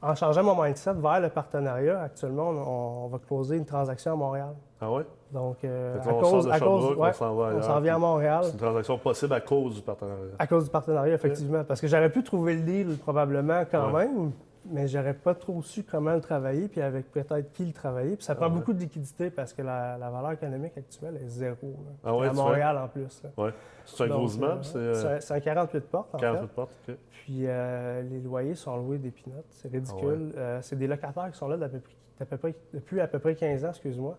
en 0.00 0.14
changeant 0.14 0.42
mon 0.44 0.62
mindset 0.62 0.92
vers 0.94 1.20
le 1.20 1.28
partenariat, 1.30 2.02
actuellement, 2.02 2.50
on, 2.50 3.04
on 3.06 3.08
va 3.08 3.18
closer 3.18 3.56
une 3.56 3.64
transaction 3.64 4.12
à 4.12 4.16
Montréal. 4.16 4.54
Ah 4.84 4.90
ouais? 4.92 5.04
Donc, 5.32 5.56
euh, 5.64 5.96
à 5.98 6.08
on 6.14 6.20
cause, 6.20 6.46
à 6.48 6.50
ouais, 6.58 6.62
on 6.62 7.12
s'en 7.12 7.34
va 7.34 7.46
ailleurs. 7.48 7.80
vient 7.80 7.94
à 7.96 7.98
Montréal. 7.98 8.40
C'est 8.44 8.52
une 8.52 8.58
transaction 8.58 8.98
possible 8.98 9.32
à 9.32 9.40
cause 9.40 9.76
du 9.76 9.82
partenariat. 9.82 10.32
À 10.38 10.46
cause 10.46 10.64
du 10.64 10.70
partenariat, 10.70 11.14
effectivement. 11.14 11.64
Parce 11.64 11.80
que 11.80 11.86
j'aurais 11.88 12.10
pu 12.10 12.22
trouver 12.22 12.54
le 12.56 12.62
deal 12.62 12.98
probablement 12.98 13.62
quand 13.70 13.90
Ouais. 13.92 14.06
même, 14.06 14.30
mais 14.70 14.86
j'aurais 14.86 15.14
pas 15.14 15.34
trop 15.34 15.60
su 15.62 15.82
comment 15.82 16.12
le 16.14 16.20
travailler, 16.20 16.68
puis 16.68 16.80
avec 16.82 17.10
peut-être 17.10 17.52
qui 17.52 17.64
le 17.64 17.72
travailler. 17.72 18.16
Puis 18.16 18.24
ça 18.24 18.34
prend 18.34 18.46
Ah 18.46 18.48
ouais. 18.48 18.54
beaucoup 18.54 18.72
de 18.74 18.78
liquidité 18.80 19.30
parce 19.30 19.52
que 19.52 19.62
la, 19.62 19.96
la 19.98 20.10
valeur 20.10 20.32
économique 20.32 20.76
actuelle 20.78 21.16
est 21.16 21.28
zéro. 21.28 21.56
là. 21.62 21.92
Ah 22.04 22.16
ouais, 22.16 22.28
à 22.28 22.32
Montréal 22.32 22.78
en 22.78 22.88
plus. 22.88 23.22
là. 23.24 23.50
C'est 23.86 24.04
un 24.04 24.06
gros 24.08 24.28
immeuble, 24.28 24.60
euh, 24.60 24.62
c'est 24.62 24.78
euh, 24.78 24.94
c'est 24.94 25.06
un- 25.08 25.20
c'est 25.20 25.34
un 25.34 25.40
48 25.40 25.80
portes, 25.90 26.14
en 26.14 26.18
40 26.18 26.36
fait. 26.40 26.46
de 26.46 26.50
porte. 26.52 26.70
ok. 26.88 26.94
Puis 27.10 27.40
euh, 27.46 28.02
les 28.02 28.20
loyers 28.20 28.54
sont 28.54 28.76
loués 28.76 28.98
des 28.98 29.10
pinottes. 29.10 29.44
C'est 29.50 29.70
ridicule. 29.70 30.32
Ah. 30.36 30.40
Euh, 30.40 30.58
c'est 30.62 30.76
des 30.76 30.86
locataires 30.86 31.30
qui 31.32 31.38
sont 31.38 31.48
là 31.48 31.56
près- 31.58 31.80
d'à 32.20 32.26
peu 32.26 32.36
près- 32.36 32.54
depuis 32.72 33.00
à 33.00 33.08
peu 33.08 33.18
près 33.18 33.34
15 33.34 33.64
ans, 33.64 33.70
excuse-moi. 33.70 34.16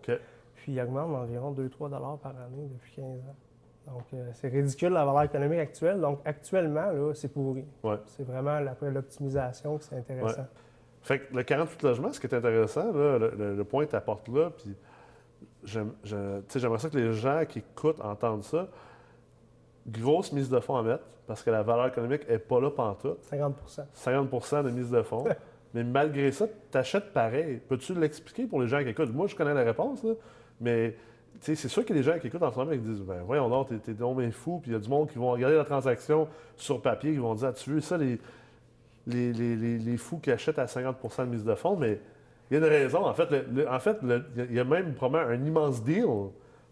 Puis 0.66 0.72
ils 0.74 0.80
augmentent 0.80 1.12
d'environ 1.12 1.52
2-3 1.52 2.18
par 2.18 2.32
année 2.32 2.66
depuis 2.72 2.96
15 2.96 3.04
ans. 3.04 3.92
Donc, 3.92 4.02
euh, 4.14 4.30
c'est 4.32 4.48
ridicule 4.48 4.88
la 4.88 5.04
valeur 5.04 5.22
économique 5.22 5.60
actuelle. 5.60 6.00
Donc, 6.00 6.18
actuellement, 6.24 6.90
là, 6.90 7.14
c'est 7.14 7.28
pourri. 7.32 7.64
Ouais. 7.84 7.98
C'est 8.06 8.24
vraiment 8.24 8.56
après 8.68 8.90
l'optimisation 8.90 9.78
que 9.78 9.84
c'est 9.84 9.94
intéressant. 9.94 10.44
Fait 11.02 11.20
que 11.20 11.32
le 11.36 11.44
48 11.44 11.82
logements, 11.84 12.12
ce 12.12 12.18
qui 12.18 12.26
est 12.26 12.34
intéressant, 12.34 12.92
là, 12.92 13.16
le, 13.16 13.30
le- 13.38 13.54
le 13.54 13.64
point 13.64 13.84
que 13.84 13.90
tu 13.90 13.94
apportes 13.96 14.26
là, 14.26 14.50
puis 14.50 14.74
j'aimerais 15.62 16.78
ça 16.80 16.90
que 16.90 16.96
les 16.96 17.12
gens 17.12 17.44
qui 17.48 17.60
écoutent 17.60 18.00
entendent 18.00 18.42
ça. 18.42 18.66
Grosse 19.86 20.32
mise 20.32 20.50
de 20.50 20.58
fonds 20.58 20.78
à 20.78 20.82
mettre, 20.82 21.04
parce 21.28 21.44
que 21.44 21.50
la 21.50 21.62
valeur 21.62 21.86
économique 21.86 22.28
n'est 22.28 22.40
pas 22.40 22.60
là 22.60 22.72
pantoute. 22.72 23.22
50% 23.30 23.84
50% 23.94 24.64
de 24.64 24.70
mise 24.70 24.90
de 24.90 25.02
fonds. 25.02 25.26
mais 25.74 25.84
malgré 25.84 26.32
ça, 26.32 26.46
tu 26.72 26.76
achètes 26.76 27.12
pareil. 27.12 27.60
Peux-tu 27.68 27.94
l'expliquer 27.94 28.46
pour 28.46 28.60
les 28.60 28.66
gens 28.66 28.82
qui 28.82 28.88
écoutent? 28.88 29.14
Moi, 29.14 29.28
je 29.28 29.36
connais 29.36 29.54
la 29.54 29.62
réponse, 29.62 30.02
là, 30.02 30.14
mais 30.60 30.94
tu 31.42 31.54
c'est 31.54 31.68
sûr 31.68 31.84
qu'il 31.84 31.94
y 31.96 31.98
a 31.98 32.02
des 32.02 32.10
gens 32.10 32.18
qui 32.18 32.28
écoutent 32.28 32.42
en 32.42 32.50
ce 32.50 32.58
moment 32.58 32.72
et 32.72 32.78
qui 32.78 32.84
disent 32.84 33.02
ben 33.02 33.22
voyons 33.26 33.48
donc, 33.48 33.68
t'es, 33.68 33.76
t'es 33.78 33.92
donc 33.92 34.18
bien 34.18 34.30
fou. 34.30 34.58
Puis 34.62 34.70
il 34.70 34.74
y 34.74 34.76
a 34.76 34.80
du 34.80 34.88
monde 34.88 35.08
qui 35.10 35.18
vont 35.18 35.30
regarder 35.32 35.56
la 35.56 35.64
transaction 35.64 36.28
sur 36.56 36.80
papier, 36.80 37.12
qui 37.12 37.18
vont 37.18 37.34
dire 37.34 37.48
As-tu 37.48 37.70
vu 37.74 37.80
ça, 37.80 37.96
les, 37.98 38.18
les, 39.06 39.32
les, 39.32 39.56
les- 39.56 39.78
les 39.78 39.96
fous 39.96 40.18
qui 40.18 40.30
achètent 40.30 40.58
à 40.58 40.64
50% 40.66 41.20
de 41.26 41.30
mise 41.30 41.44
de 41.44 41.54
fonds? 41.54 41.76
Mais 41.76 42.00
il 42.50 42.54
y 42.54 42.56
a 42.56 42.66
une 42.66 42.72
raison. 42.72 43.04
En 43.04 43.12
fait, 43.14 43.30
le- 43.30 43.44
le- 43.52 43.68
en 43.70 43.78
fait 43.78 43.98
le- 44.02 44.24
il 44.36 44.54
y 44.54 44.60
a 44.60 44.64
même 44.64 44.94
probablement 44.94 45.30
un 45.42 45.46
immense 45.46 45.82
deal. 45.84 46.06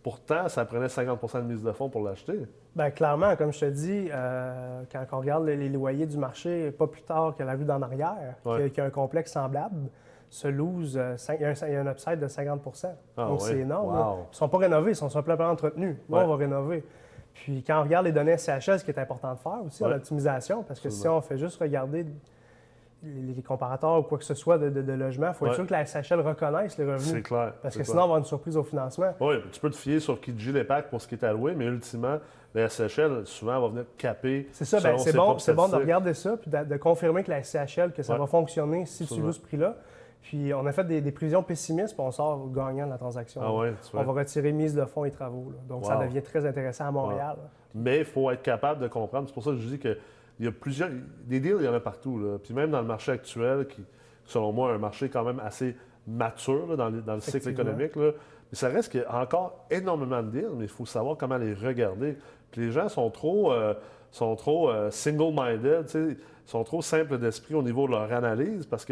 Pourtant, 0.02 0.48
ça 0.48 0.64
prenait 0.66 0.88
50% 0.88 1.38
de 1.42 1.46
mise 1.46 1.62
de 1.62 1.72
fonds 1.72 1.88
pour 1.88 2.02
l'acheter. 2.02 2.38
Bien, 2.76 2.90
clairement, 2.90 3.36
comme 3.36 3.52
je 3.54 3.60
te 3.60 3.64
dis, 3.70 4.08
euh, 4.12 4.82
quand 4.92 5.04
on 5.12 5.20
regarde 5.20 5.46
les, 5.46 5.56
les 5.56 5.70
loyers 5.70 6.04
du 6.06 6.18
marché, 6.18 6.70
pas 6.72 6.86
plus 6.86 7.00
tard 7.02 7.34
que 7.36 7.42
la 7.42 7.54
rue 7.54 7.64
d'en 7.64 7.80
arrière, 7.80 8.34
Ouais. 8.44 8.56
qui, 8.58 8.62
a- 8.64 8.68
qui 8.70 8.80
a 8.82 8.84
un 8.84 8.90
complexe 8.90 9.32
semblable, 9.32 9.88
se 10.34 10.48
lose, 10.48 10.98
euh, 11.00 11.14
il 11.38 11.42
y, 11.42 11.76
a 11.76 11.80
un, 11.80 11.86
upside 11.86 12.18
de 12.18 12.26
50 12.26 12.60
Ah 13.16 13.26
Donc, 13.26 13.40
c'est 13.40 13.58
énorme. 13.58 13.94
là. 13.94 14.14
Ils 14.16 14.30
ne 14.30 14.34
sont 14.34 14.48
pas 14.48 14.58
rénovés, 14.58 14.90
ils 14.90 14.96
sont 14.96 15.08
simplement 15.08 15.44
entretenus. 15.48 15.96
Nous, 16.08 16.16
Ouais. 16.16 16.24
on 16.24 16.28
va 16.28 16.36
rénover. 16.36 16.84
Puis 17.34 17.62
quand 17.64 17.78
on 17.80 17.84
regarde 17.84 18.06
les 18.06 18.12
données 18.12 18.36
SCHL, 18.36 18.80
ce 18.80 18.84
qui 18.84 18.90
est 18.90 18.98
important 18.98 19.32
de 19.32 19.38
faire 19.38 19.60
aussi, 19.64 19.84
Ouais. 19.84 19.90
l'optimisation, 19.90 20.64
parce 20.64 20.80
que 20.80 20.90
si 20.90 21.06
on 21.06 21.20
fait 21.20 21.38
juste 21.38 21.60
regarder 21.60 22.04
les, 23.04 23.42
comparateurs 23.42 23.98
ou 23.98 24.02
quoi 24.02 24.18
que 24.18 24.24
ce 24.24 24.34
soit 24.34 24.58
de, 24.58 24.70
de, 24.70 24.82
de 24.82 24.92
logement, 24.92 25.28
il 25.28 25.34
faut 25.34 25.46
être 25.46 25.54
sûr 25.54 25.66
que 25.66 25.72
la 25.72 25.84
SCHL 25.86 26.20
reconnaisse 26.20 26.78
les 26.78 26.84
C'est 26.84 26.92
revenus. 26.92 27.22
clair. 27.22 27.52
Parce 27.62 27.74
c'est 27.74 27.80
que 27.80 27.84
clair. 27.84 27.86
sinon, 27.86 27.94
on 27.94 27.96
va 27.98 28.02
avoir 28.04 28.18
une 28.18 28.24
surprise 28.24 28.56
au 28.56 28.64
financement. 28.64 29.12
Oui, 29.20 29.36
tu 29.52 29.60
peux 29.60 29.70
te 29.70 29.76
fier 29.76 30.00
sur 30.00 30.20
Kijiji 30.20 30.50
l'EPAC 30.52 30.88
pour 30.90 31.00
ce 31.00 31.06
qui 31.06 31.14
est 31.14 31.24
alloué, 31.24 31.54
mais 31.54 31.66
ultimement, 31.66 32.18
la 32.54 32.68
SHL, 32.68 33.24
souvent, 33.26 33.60
va 33.60 33.68
venir 33.68 33.84
caper. 33.98 34.48
C'est 34.52 34.64
ça, 34.64 34.80
ben, 34.80 34.96
c'est 34.98 35.14
bon, 35.14 35.38
c'est 35.38 35.54
bon 35.54 35.68
de 35.68 35.76
regarder 35.76 36.14
ça, 36.14 36.36
puis 36.36 36.50
de, 36.50 36.64
de 36.64 36.76
confirmer 36.76 37.22
que 37.22 37.30
la 37.30 37.42
SCHL, 37.44 37.92
que 37.92 38.02
ça 38.02 38.14
Ouais. 38.14 38.18
va 38.18 38.26
fonctionner 38.26 38.84
si 38.86 39.06
tu 39.06 39.20
loues 39.20 39.32
ce 39.32 39.40
prix-là. 39.40 39.76
Puis 40.24 40.52
on 40.54 40.64
a 40.66 40.72
fait 40.72 40.84
des, 40.84 41.00
des 41.00 41.12
prévisions 41.12 41.42
pessimistes, 41.42 41.94
puis 41.94 42.04
on 42.04 42.10
sort 42.10 42.50
gagnant 42.50 42.86
de 42.86 42.90
la 42.90 42.98
transaction. 42.98 43.40
Ah 43.44 43.52
ouais, 43.52 43.74
On 43.92 44.02
va 44.02 44.12
retirer 44.12 44.52
mise 44.52 44.74
de 44.74 44.84
fonds 44.84 45.04
et 45.04 45.10
travaux. 45.10 45.50
là. 45.50 45.58
Donc 45.68 45.84
ça 45.84 45.96
devient 45.96 46.22
très 46.22 46.44
intéressant 46.46 46.86
à 46.86 46.90
Montréal. 46.90 47.36
Mais 47.74 47.98
il 47.98 48.04
faut 48.04 48.30
être 48.30 48.42
capable 48.42 48.80
de 48.80 48.88
comprendre. 48.88 49.28
C'est 49.28 49.34
pour 49.34 49.42
ça 49.44 49.50
que 49.50 49.56
je 49.58 49.68
dis 49.68 49.78
qu'il 49.78 49.96
y 50.40 50.46
a 50.46 50.52
plusieurs. 50.52 50.88
Des 51.24 51.40
deals, 51.40 51.56
il 51.60 51.64
y 51.66 51.68
en 51.68 51.74
a 51.74 51.80
partout. 51.80 52.18
Là. 52.18 52.38
Puis 52.42 52.54
même 52.54 52.70
dans 52.70 52.80
le 52.80 52.86
marché 52.86 53.12
actuel, 53.12 53.66
qui, 53.66 53.82
selon 54.24 54.52
moi, 54.52 54.70
est 54.70 54.74
un 54.74 54.78
marché 54.78 55.08
quand 55.10 55.24
même 55.24 55.40
assez 55.40 55.76
mature 56.06 56.66
là, 56.68 56.76
dans, 56.76 56.88
le- 56.90 57.02
dans 57.02 57.14
le 57.14 57.20
cycle 57.20 57.48
économique. 57.50 57.94
Là. 57.96 58.12
Mais 58.50 58.56
ça 58.56 58.68
reste 58.68 58.92
qu'il 58.92 59.00
y 59.00 59.04
a 59.04 59.20
encore 59.22 59.66
énormément 59.70 60.22
de 60.22 60.30
deals, 60.30 60.52
mais 60.56 60.64
il 60.64 60.68
faut 60.70 60.86
savoir 60.86 61.16
comment 61.16 61.36
les 61.36 61.52
regarder. 61.54 62.16
Puis 62.50 62.62
les 62.62 62.70
gens 62.70 62.88
sont 62.88 63.10
trop, 63.10 63.52
euh, 63.52 63.74
sont 64.10 64.36
trop 64.36 64.70
euh, 64.70 64.90
single-minded, 64.90 66.16
sont 66.46 66.64
trop 66.64 66.80
simples 66.82 67.18
d'esprit 67.18 67.54
au 67.54 67.62
niveau 67.62 67.86
de 67.86 67.92
leur 67.92 68.10
analyse 68.12 68.66
parce 68.66 68.84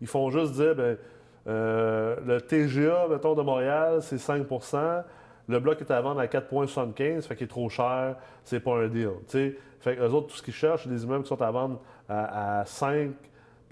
qu'ils 0.00 0.08
font 0.08 0.30
juste 0.30 0.54
dire 0.54 0.74
ben, 0.74 0.98
euh, 1.46 2.16
le 2.26 2.40
TGA, 2.40 3.06
mettons, 3.08 3.34
de 3.34 3.42
Montréal, 3.42 4.02
c'est 4.02 4.16
5% 4.16 5.04
le 5.50 5.58
bloc 5.58 5.80
est 5.80 5.90
à 5.90 6.00
vendre 6.00 6.20
à 6.20 6.26
4,75, 6.26 7.22
fait 7.22 7.36
qu'il 7.36 7.44
est 7.44 7.48
trop 7.48 7.68
cher, 7.68 8.16
c'est 8.44 8.60
pas 8.60 8.76
un 8.76 8.88
deal. 8.88 9.10
tu 9.26 9.32
sais. 9.32 9.56
Fait 9.80 9.96
que 9.96 10.02
eux 10.02 10.10
autres, 10.10 10.28
tout 10.28 10.36
ce 10.36 10.42
qu'ils 10.42 10.54
cherchent, 10.54 10.84
c'est 10.84 10.90
des 10.90 11.04
immeubles 11.04 11.24
qui 11.24 11.28
sont 11.28 11.40
à 11.42 11.50
vendre 11.50 11.80
à, 12.08 12.60
à 12.60 12.64
5,1, 12.64 13.10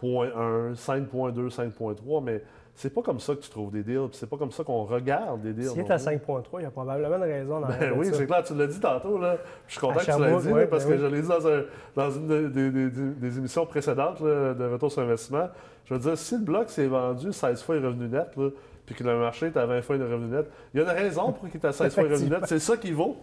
5,2, 0.01 1.55
5,3, 1.55 2.25
mais 2.25 2.43
c'est 2.81 2.95
pas 2.95 3.03
comme 3.03 3.19
ça 3.19 3.35
que 3.35 3.41
tu 3.41 3.51
trouves 3.51 3.73
des 3.73 3.83
deals, 3.83 4.09
c'est 4.13 4.29
pas 4.31 4.37
comme 4.37 4.53
ça 4.53 4.63
qu'on 4.63 4.85
regarde 4.85 5.43
des 5.43 5.53
deals. 5.53 5.71
S'il 5.71 5.81
est 5.81 5.91
à 5.91 5.97
plus. 5.97 6.05
5,3, 6.05 6.43
il 6.59 6.63
y 6.63 6.65
a 6.67 6.71
probablement 6.71 7.17
une 7.17 7.23
raison 7.23 7.61
dans 7.61 7.67
Ben 7.67 7.93
oui, 7.97 8.09
c'est 8.13 8.27
clair, 8.27 8.45
tu 8.45 8.55
l'as 8.55 8.67
dit 8.69 8.79
tantôt. 8.79 9.19
Là. 9.19 9.37
Je 9.67 9.73
suis 9.73 9.81
content 9.81 9.99
que 9.99 10.05
tu 10.05 10.11
l'aies 10.23 10.41
dit, 10.41 10.53
ouais, 10.53 10.67
parce 10.69 10.85
ben 10.85 10.91
que 10.91 10.95
oui. 10.97 11.01
je 11.11 11.15
l'ai 11.17 11.23
dit 11.23 11.29
dans, 11.29 11.47
un- 11.49 11.63
dans 11.97 12.11
une 12.13 12.29
de- 12.29 12.89
des- 13.21 13.39
émissions 13.39 13.67
précédentes 13.67 14.21
là, 14.21 14.55
de 14.55 14.65
Retour 14.65 14.93
sur 14.93 15.03
investissement. 15.03 15.49
Je 15.87 15.95
veux 15.95 16.01
dire, 16.01 16.17
si 16.17 16.35
le 16.37 16.43
bloc 16.45 16.71
s'est 16.71 16.87
vendu 16.87 17.33
16 17.33 17.63
fois 17.63 17.75
les 17.77 17.85
revenus 17.87 18.11
nets, 18.11 18.37
là, 18.37 18.51
puis 18.87 18.95
que 18.95 19.03
le 19.03 19.19
marché 19.19 19.47
est 19.47 19.57
à 19.57 19.67
20 19.67 19.83
fois 19.83 19.99
de 19.99 20.05
revenus 20.05 20.31
net. 20.31 20.47
Il 20.73 20.81
y 20.81 20.83
a 20.83 20.91
une 20.91 20.97
raison 20.99 21.33
pour 21.33 21.49
qu'il 21.51 21.61
est 21.61 21.67
à 21.67 21.73
16 21.73 21.93
fois 21.95 22.05
de 22.05 22.11
revenus 22.13 22.31
net. 22.31 22.41
C'est 22.47 22.59
ça 22.61 22.77
qu'il 22.77 22.95
vaut. 22.95 23.17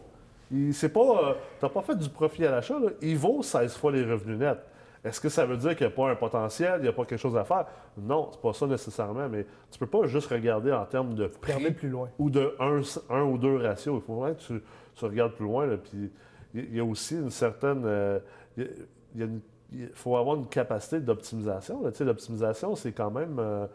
Tu 0.49 0.71
n'as 0.83 1.69
pas 1.69 1.81
fait 1.81 1.95
du 1.95 2.09
profit 2.09 2.45
à 2.45 2.51
l'achat, 2.51 2.75
il 3.01 3.17
vaut 3.17 3.41
16 3.41 3.75
fois 3.77 3.91
les 3.93 4.03
revenus 4.03 4.37
nets. 4.37 4.57
Est-ce 5.05 5.21
que 5.21 5.29
ça 5.29 5.45
veut 5.45 5.57
dire 5.57 5.75
qu'il 5.75 5.85
n'y 5.85 5.93
a 5.93 5.95
pas 5.95 6.09
un 6.09 6.15
potentiel, 6.15 6.79
il 6.79 6.83
n'y 6.83 6.87
a 6.87 6.93
pas 6.93 7.05
quelque 7.05 7.19
chose 7.19 7.37
à 7.37 7.43
faire? 7.43 7.67
Non, 7.95 8.29
c'est 8.31 8.41
pas 8.41 8.53
ça 8.53 8.65
nécessairement, 8.65 9.29
mais 9.29 9.45
tu 9.71 9.77
peux 9.77 9.85
pas 9.85 10.07
juste 10.07 10.27
regarder 10.31 10.71
en 10.71 10.83
termes 10.85 11.13
de 11.13 11.27
prix 11.27 11.71
plus 11.71 11.89
loin. 11.89 12.09
ou 12.17 12.31
de 12.31 12.55
1 12.59 13.21
ou 13.21 13.37
2 13.37 13.57
ratios. 13.57 14.01
Il 14.01 14.05
faut 14.05 14.15
vraiment 14.15 14.35
que 14.35 14.41
tu, 14.41 15.05
regardes 15.05 15.33
plus 15.33 15.45
loin. 15.45 15.67
puis 15.77 16.11
il 16.55 16.75
y 16.75 16.79
a 16.79 16.83
aussi 16.83 17.15
une 17.15 17.29
certaine... 17.29 17.83
Euh, 17.85 18.19
il, 18.57 19.89
faut 19.93 20.15
avoir 20.17 20.37
une 20.37 20.47
capacité 20.47 20.99
d'optimisation. 20.99 21.83
L'optimisation, 21.99 22.75
c'est 22.75 22.91
quand 22.91 23.11
même... 23.11 23.37
Euh, 23.39 23.67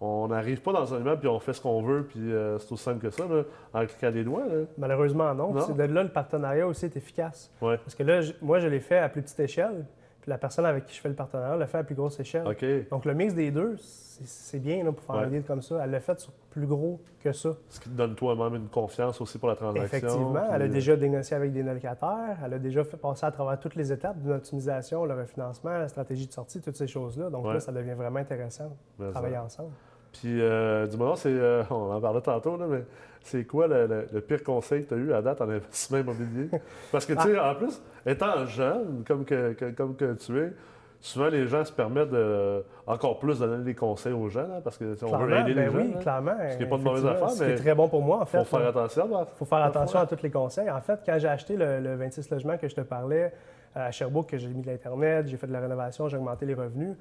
on 0.00 0.28
n'arrive 0.28 0.60
pas 0.60 0.72
dans 0.72 0.92
un 0.92 1.00
immeuble 1.00 1.20
puis 1.20 1.28
on 1.28 1.40
fait 1.40 1.54
ce 1.54 1.60
qu'on 1.60 1.82
veut, 1.82 2.04
puis 2.04 2.20
euh, 2.20 2.58
c'est 2.58 2.70
aussi 2.70 2.82
simple 2.82 2.98
que 2.98 3.10
ça, 3.10 3.24
en 3.72 3.86
cliquant 3.86 4.10
des 4.10 4.24
doigts. 4.24 4.44
Malheureusement, 4.76 5.34
non. 5.34 5.58
C'est 5.62 5.74
de 5.74 5.82
là 5.82 6.02
le 6.02 6.10
partenariat 6.10 6.68
aussi 6.68 6.84
est 6.84 6.96
efficace. 6.96 7.50
Parce 7.58 7.94
que 7.96 8.02
là, 8.02 8.20
moi, 8.42 8.60
je 8.60 8.68
l'ai 8.68 8.80
fait 8.80 8.98
à 8.98 9.08
plus 9.08 9.22
petite 9.22 9.40
échelle 9.40 9.86
la 10.26 10.38
personne 10.38 10.66
avec 10.66 10.86
qui 10.86 10.94
je 10.94 11.00
fais 11.00 11.08
le 11.08 11.14
partenariat 11.14 11.56
l'a 11.56 11.66
fait 11.66 11.78
à 11.78 11.84
plus 11.84 11.94
grosse 11.94 12.18
échelle. 12.18 12.44
Donc, 12.90 13.04
le 13.04 13.14
mix 13.14 13.34
des 13.34 13.50
deux, 13.50 13.76
c'est 13.78 14.58
bien 14.58 14.84
pour 14.92 15.04
faire 15.04 15.16
un 15.16 15.28
deal 15.28 15.44
comme 15.44 15.62
ça. 15.62 15.80
Elle 15.82 15.90
l'a 15.90 16.00
fait 16.00 16.18
sur 16.18 16.32
plus 16.50 16.66
gros 16.66 17.00
que 17.20 17.32
ça. 17.32 17.50
Ce 17.68 17.78
qui 17.78 17.90
te 17.90 17.94
donne 17.94 18.14
toi-même 18.14 18.54
une 18.54 18.68
confiance 18.68 19.20
aussi 19.20 19.38
pour 19.38 19.48
la 19.48 19.56
transaction. 19.56 19.98
Effectivement. 19.98 20.42
Elle 20.50 20.62
a 20.62 20.68
déjà 20.68 20.96
négocié 20.96 21.36
avec 21.36 21.52
des 21.52 21.62
locataires. 21.62 22.38
Elle 22.44 22.54
a 22.54 22.58
déjà 22.58 22.82
fait 22.82 22.96
passer 22.96 23.26
à 23.26 23.30
travers 23.30 23.60
toutes 23.60 23.74
les 23.74 23.92
étapes 23.92 24.20
de 24.22 24.30
l'optimisation, 24.30 25.04
le 25.04 25.14
refinancement, 25.14 25.70
la 25.70 25.88
stratégie 25.88 26.26
de 26.26 26.32
sortie, 26.32 26.60
toutes 26.60 26.76
ces 26.76 26.86
choses-là. 26.86 27.30
Donc 27.30 27.46
là, 27.46 27.60
ça 27.60 27.72
devient 27.72 27.94
vraiment 27.94 28.18
intéressant 28.18 28.76
de 28.98 29.10
travailler 29.10 29.38
ensemble. 29.38 29.72
Puis, 30.20 30.40
euh, 30.40 30.86
dis-moi, 30.86 31.14
c'est, 31.16 31.28
euh, 31.28 31.62
on 31.70 31.92
en 31.92 32.00
parlait 32.00 32.20
tantôt, 32.20 32.56
mais 32.56 32.84
c'est 33.22 33.44
quoi 33.44 33.66
le, 33.66 34.06
pire 34.20 34.42
conseil 34.42 34.84
que 34.84 34.88
tu 34.88 34.94
as 34.94 34.98
eu 34.98 35.12
à 35.12 35.22
date 35.22 35.40
en 35.40 35.48
investissement 35.48 35.98
immobilier? 35.98 36.48
Parce 36.92 37.06
que, 37.06 37.12
tu 37.12 37.22
sais, 37.22 37.38
en 37.38 37.54
plus, 37.54 37.80
étant 38.04 38.44
jeune, 38.46 39.04
comme 39.06 39.24
que, 39.24 39.54
comme 39.76 39.96
que 39.96 40.14
tu 40.14 40.38
es, 40.38 40.52
souvent 41.00 41.28
les 41.28 41.46
gens 41.46 41.64
se 41.64 41.72
permettent 41.72 42.10
de, 42.10 42.64
encore 42.86 43.18
plus 43.18 43.38
de 43.38 43.46
donner 43.46 43.64
des 43.64 43.74
conseils 43.74 44.12
aux 44.12 44.28
jeunes, 44.28 44.50
hein, 44.56 44.60
parce 44.62 44.78
que 44.78 44.96
on 45.04 45.16
veut 45.18 45.36
aider 45.36 45.54
les 45.54 45.66
ben 45.66 45.76
oui, 45.76 45.92
hein. 45.94 45.98
clairement. 46.00 46.36
Ce 46.50 46.56
qui 46.56 46.62
n'est 46.62 46.68
pas 46.68 46.78
de 46.78 46.82
mauvaise 46.82 47.06
affaire, 47.06 47.28
mais. 47.28 47.34
C'est 47.34 47.54
très 47.56 47.74
bon 47.74 47.88
pour 47.88 48.02
moi, 48.02 48.20
en 48.22 48.26
fait. 48.26 48.38
Il 48.38 48.44
faut 48.44 48.56
faire 48.56 48.68
attention. 48.68 49.08
Il 49.10 49.38
faut 49.38 49.44
faire 49.44 49.64
attention 49.64 49.98
à 49.98 50.06
tous 50.06 50.22
les 50.22 50.30
conseils. 50.30 50.70
En 50.70 50.80
fait, 50.80 51.00
quand 51.04 51.18
j'ai 51.18 51.28
acheté 51.28 51.56
le, 51.56 51.96
26 51.96 52.30
logements 52.30 52.56
que 52.56 52.68
je 52.68 52.74
te 52.74 52.80
parlais 52.80 53.32
à 53.74 53.90
Sherbrooke, 53.90 54.30
que 54.30 54.38
j'ai 54.38 54.48
mis 54.48 54.62
de 54.62 54.66
l'Internet, 54.66 55.26
j'ai 55.28 55.36
fait 55.36 55.46
de 55.46 55.52
la 55.52 55.60
rénovation, 55.60 56.08
j'ai 56.08 56.16
augmenté 56.16 56.46
les 56.46 56.54
revenus, 56.54 56.96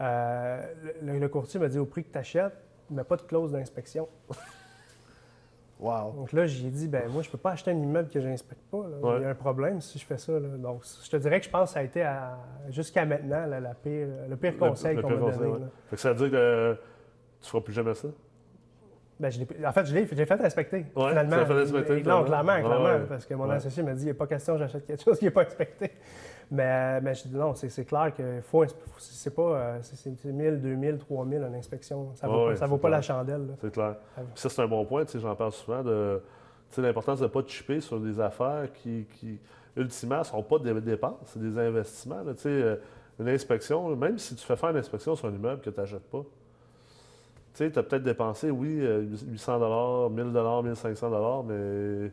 euh, 0.00 0.62
le, 1.02 1.18
le, 1.18 1.28
courtier 1.28 1.60
m'a 1.60 1.68
dit 1.68 1.78
au 1.78 1.86
prix 1.86 2.04
que 2.04 2.12
tu 2.12 2.18
achètes, 2.18 2.56
mais 2.90 3.04
pas 3.04 3.16
de 3.16 3.22
clause 3.22 3.52
d'inspection. 3.52 4.08
wow. 5.80 6.12
Donc 6.12 6.32
là, 6.32 6.46
j'ai 6.46 6.70
dit, 6.70 6.88
ben 6.88 7.08
moi, 7.10 7.22
je 7.22 7.30
peux 7.30 7.38
pas 7.38 7.52
acheter 7.52 7.70
un 7.70 7.76
immeuble 7.76 8.08
que 8.08 8.20
je 8.20 8.28
n'inspecte 8.28 8.62
pas. 8.70 8.84
Il 9.18 9.22
y 9.22 9.24
a 9.24 9.28
un 9.28 9.34
problème 9.34 9.80
si 9.80 9.98
je 9.98 10.06
fais 10.06 10.18
ça. 10.18 10.38
Donc, 10.40 10.84
je 11.04 11.10
te 11.10 11.16
dirais 11.16 11.40
que 11.40 11.46
je 11.46 11.50
pense 11.50 11.70
que 11.70 11.74
ça 11.74 11.80
a 11.80 11.82
été 11.82 12.06
jusqu'à 12.70 13.04
maintenant 13.04 13.46
la 13.46 13.74
pire, 13.74 14.08
le 14.28 14.36
pire 14.36 14.56
conseil 14.56 15.00
qu'on 15.00 15.10
m'a 15.10 15.32
donné. 15.32 15.66
ça 15.94 16.12
veut 16.12 16.28
dire 16.28 16.30
que 16.30 16.74
tu 17.40 17.46
ne 17.46 17.48
feras 17.48 17.62
plus 17.62 17.74
jamais 17.74 17.94
ça? 17.94 18.08
Ben, 19.18 19.30
en 19.66 19.72
fait, 19.72 19.84
je 19.84 19.94
l'ai 19.94 20.06
fait 20.06 20.34
respecter. 20.34 20.86
Ouais, 20.96 21.08
finalement. 21.10 21.44
Fait 21.44 21.52
respecter, 21.52 22.02
non, 22.04 22.24
clairement, 22.24 22.58
clairement. 22.58 23.06
Parce 23.06 23.26
que 23.26 23.34
mon 23.34 23.50
associé 23.50 23.82
m'a 23.82 23.92
dit 23.92 24.02
il 24.02 24.06
n'y 24.06 24.10
a 24.12 24.14
pas 24.14 24.26
question 24.26 24.54
que 24.54 24.60
j'achète 24.60 24.86
quelque 24.86 25.02
chose 25.02 25.18
qui 25.18 25.26
n'est 25.26 25.30
pas 25.30 25.42
inspecté. 25.42 25.90
Mais, 26.50 27.00
mais 27.00 27.14
je 27.14 27.28
dis 27.28 27.36
non, 27.36 27.54
c'est 27.54 27.84
clair 27.84 28.12
que 28.16 28.40
faut, 28.40 28.64
c'est 28.98 29.34
pas 29.34 29.42
euh, 29.42 29.78
c'est 29.82 30.24
1000, 30.24 30.60
2000, 30.60 30.98
3000 30.98 31.44
en 31.44 31.54
inspection. 31.54 32.10
Ça 32.16 32.26
ne 32.26 32.32
vaut, 32.32 32.52
pas, 32.58 32.66
vaut 32.66 32.78
pas 32.78 32.88
la 32.88 33.02
chandelle. 33.02 33.54
C'est 33.60 33.72
clair. 33.72 33.96
ça, 34.34 34.48
c'est 34.48 34.62
un 34.62 34.66
bon 34.66 34.84
point. 34.84 35.04
J'en 35.14 35.36
parle 35.36 35.52
souvent 35.52 35.82
de 35.84 36.20
l'importance 36.78 37.20
de 37.20 37.24
ne 37.24 37.28
pas 37.28 37.42
chipper 37.46 37.80
sur 37.80 38.00
des 38.00 38.18
affaires 38.18 38.72
qui, 38.72 39.06
qui 39.18 39.38
ultimement, 39.76 40.18
ne 40.18 40.24
sont 40.24 40.42
pas 40.42 40.58
des 40.58 40.80
dépenses, 40.80 41.18
c'est 41.26 41.40
des 41.40 41.56
investissements. 41.56 42.22
Là, 42.22 42.32
euh, 42.46 42.76
une 43.20 43.28
inspection, 43.28 43.94
même 43.94 44.18
si 44.18 44.34
tu 44.34 44.44
fais 44.44 44.56
faire 44.56 44.70
une 44.70 44.78
inspection 44.78 45.14
sur 45.14 45.28
un 45.28 45.32
immeuble 45.32 45.60
que 45.60 45.70
tu 45.70 45.78
n'achètes 45.78 46.10
pas, 46.10 46.24
tu 47.54 47.64
as 47.64 47.82
peut-être 47.82 48.02
dépensé, 48.02 48.50
oui, 48.50 48.80
800 49.28 50.10
1000 50.10 50.24
1500 50.64 51.44
mais 51.44 52.10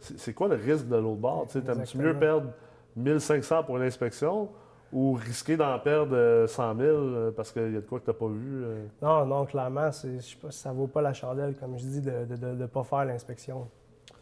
c'est 0.00 0.34
quoi 0.34 0.48
le 0.48 0.56
risque 0.56 0.86
de 0.86 0.96
l'autre 0.96 1.20
bord? 1.20 1.46
Tu 1.50 1.60
tu 1.86 1.98
mieux 1.98 2.16
perdre 2.18 2.48
1500 2.96 3.64
pour 3.64 3.76
une 3.76 3.82
inspection 3.82 4.48
ou 4.92 5.14
risquer 5.14 5.56
d'en 5.56 5.76
perdre 5.80 6.46
100 6.46 6.76
000 6.76 6.88
euh, 6.88 7.30
parce 7.32 7.50
qu'il 7.50 7.72
y 7.72 7.76
a 7.76 7.80
de 7.80 7.86
quoi 7.86 7.98
que 7.98 8.04
tu 8.04 8.10
n'as 8.10 8.14
pas 8.14 8.28
vu? 8.28 8.64
Euh? 8.64 8.86
Non, 9.02 9.26
non, 9.26 9.44
clairement, 9.44 9.90
ça 9.90 10.08
ne 10.72 10.76
vaut 10.76 10.86
pas 10.86 11.02
la 11.02 11.12
chandelle, 11.12 11.56
comme 11.56 11.76
je 11.76 11.84
dis, 11.84 12.00
de 12.00 12.46
ne 12.46 12.66
pas 12.66 12.84
faire 12.84 13.04
l'inspection. 13.04 13.68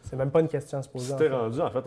C'est 0.01 0.15
même 0.15 0.31
pas 0.31 0.41
une 0.41 0.47
question 0.47 0.79
à 0.79 0.81
se 0.81 0.89
poser. 0.89 1.11
Si 1.11 1.15
tu 1.15 1.23
es 1.23 1.29
rendu, 1.29 1.61
en 1.61 1.69
fait, 1.69 1.83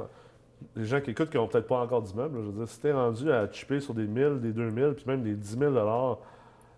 les 0.75 0.85
gens 0.85 1.01
qui 1.01 1.11
écoutent 1.11 1.31
qui 1.31 1.37
n'ont 1.37 1.49
peut-être 1.49 1.66
pas 1.66 1.81
encore 1.81 2.03
d'immeuble, 2.03 2.38
je 2.40 2.46
veux 2.46 2.53
dire, 2.53 2.68
si 2.68 2.81
tu 2.81 2.87
es 2.87 2.92
rendu 2.92 3.31
à 3.31 3.51
chipper 3.51 3.81
sur 3.81 3.92
des 3.92 4.07
1000, 4.07 4.40
des 4.40 4.53
2000, 4.53 4.94
puis 4.94 5.05
même 5.07 5.22
des 5.22 5.35
10 5.35 5.59
000 5.59 6.18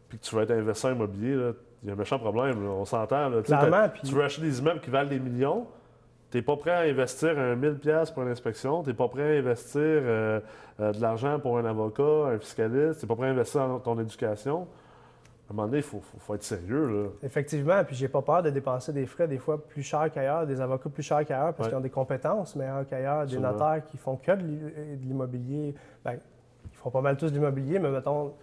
puis 0.08 0.18
que 0.18 0.24
tu 0.24 0.34
vas 0.34 0.42
être 0.42 0.52
investisseur 0.52 0.92
immobilier, 0.92 1.52
il 1.82 1.88
y 1.88 1.90
a 1.90 1.92
un 1.92 1.96
méchant 1.96 2.18
problème, 2.18 2.66
on 2.66 2.84
s'entend. 2.84 3.30
Clairement. 3.42 3.88
Tu 4.02 4.14
veux 4.14 4.24
acheter 4.24 4.42
des 4.42 4.58
immeubles 4.58 4.80
qui 4.80 4.90
valent 4.90 5.10
des 5.10 5.20
millions, 5.20 5.66
tu 6.30 6.36
n'es 6.36 6.42
pas 6.42 6.56
prêt 6.56 6.70
à 6.70 6.80
investir 6.80 7.38
un 7.38 7.56
1000$ 7.56 8.12
pour 8.12 8.22
une 8.22 8.28
inspection, 8.28 8.82
tu 8.82 8.90
n'es 8.90 8.94
pas 8.94 9.08
prêt 9.08 9.36
à 9.36 9.38
investir 9.38 9.80
euh, 9.80 10.40
euh, 10.80 10.92
de 10.92 11.00
l'argent 11.00 11.40
pour 11.40 11.58
un 11.58 11.64
avocat, 11.64 12.32
un 12.32 12.38
fiscaliste, 12.38 13.00
tu 13.00 13.06
n'es 13.06 13.08
pas 13.08 13.16
prêt 13.16 13.28
à 13.28 13.30
investir 13.30 13.66
dans 13.66 13.78
ton 13.78 13.98
éducation. 13.98 14.66
À 15.48 15.52
un 15.52 15.56
moment 15.56 15.66
donné, 15.66 15.78
il 15.78 15.82
faut, 15.82 16.34
être 16.34 16.42
sérieux. 16.42 16.86
Là. 16.86 17.08
Effectivement, 17.22 17.82
puis 17.82 17.96
j'ai 17.96 18.08
pas 18.08 18.20
peur 18.20 18.42
de 18.42 18.50
dépenser 18.50 18.92
des 18.92 19.06
frais 19.06 19.26
des 19.26 19.38
fois 19.38 19.64
plus 19.64 19.82
chers 19.82 20.10
qu'ailleurs, 20.12 20.46
des 20.46 20.60
avocats 20.60 20.90
plus 20.90 21.02
chers 21.02 21.24
qu'ailleurs 21.24 21.54
parce 21.54 21.70
qu'ils 21.70 21.78
ont 21.78 21.82
des 21.82 21.88
compétences 21.88 22.54
meilleures 22.54 22.86
qu'ailleurs, 22.86 23.26
des 23.26 23.38
notaires 23.38 23.82
qui 23.86 23.96
font 23.96 24.16
que 24.16 24.32
de 24.32 25.06
l'immobilier. 25.06 25.74
Bien, 26.04 26.18
ils 26.70 26.76
font 26.76 26.90
pas 26.90 27.00
mal 27.00 27.16
tous 27.16 27.28
de 27.28 27.32
l'immobilier, 27.32 27.78
mais 27.78 27.88
mettons, 27.88 28.34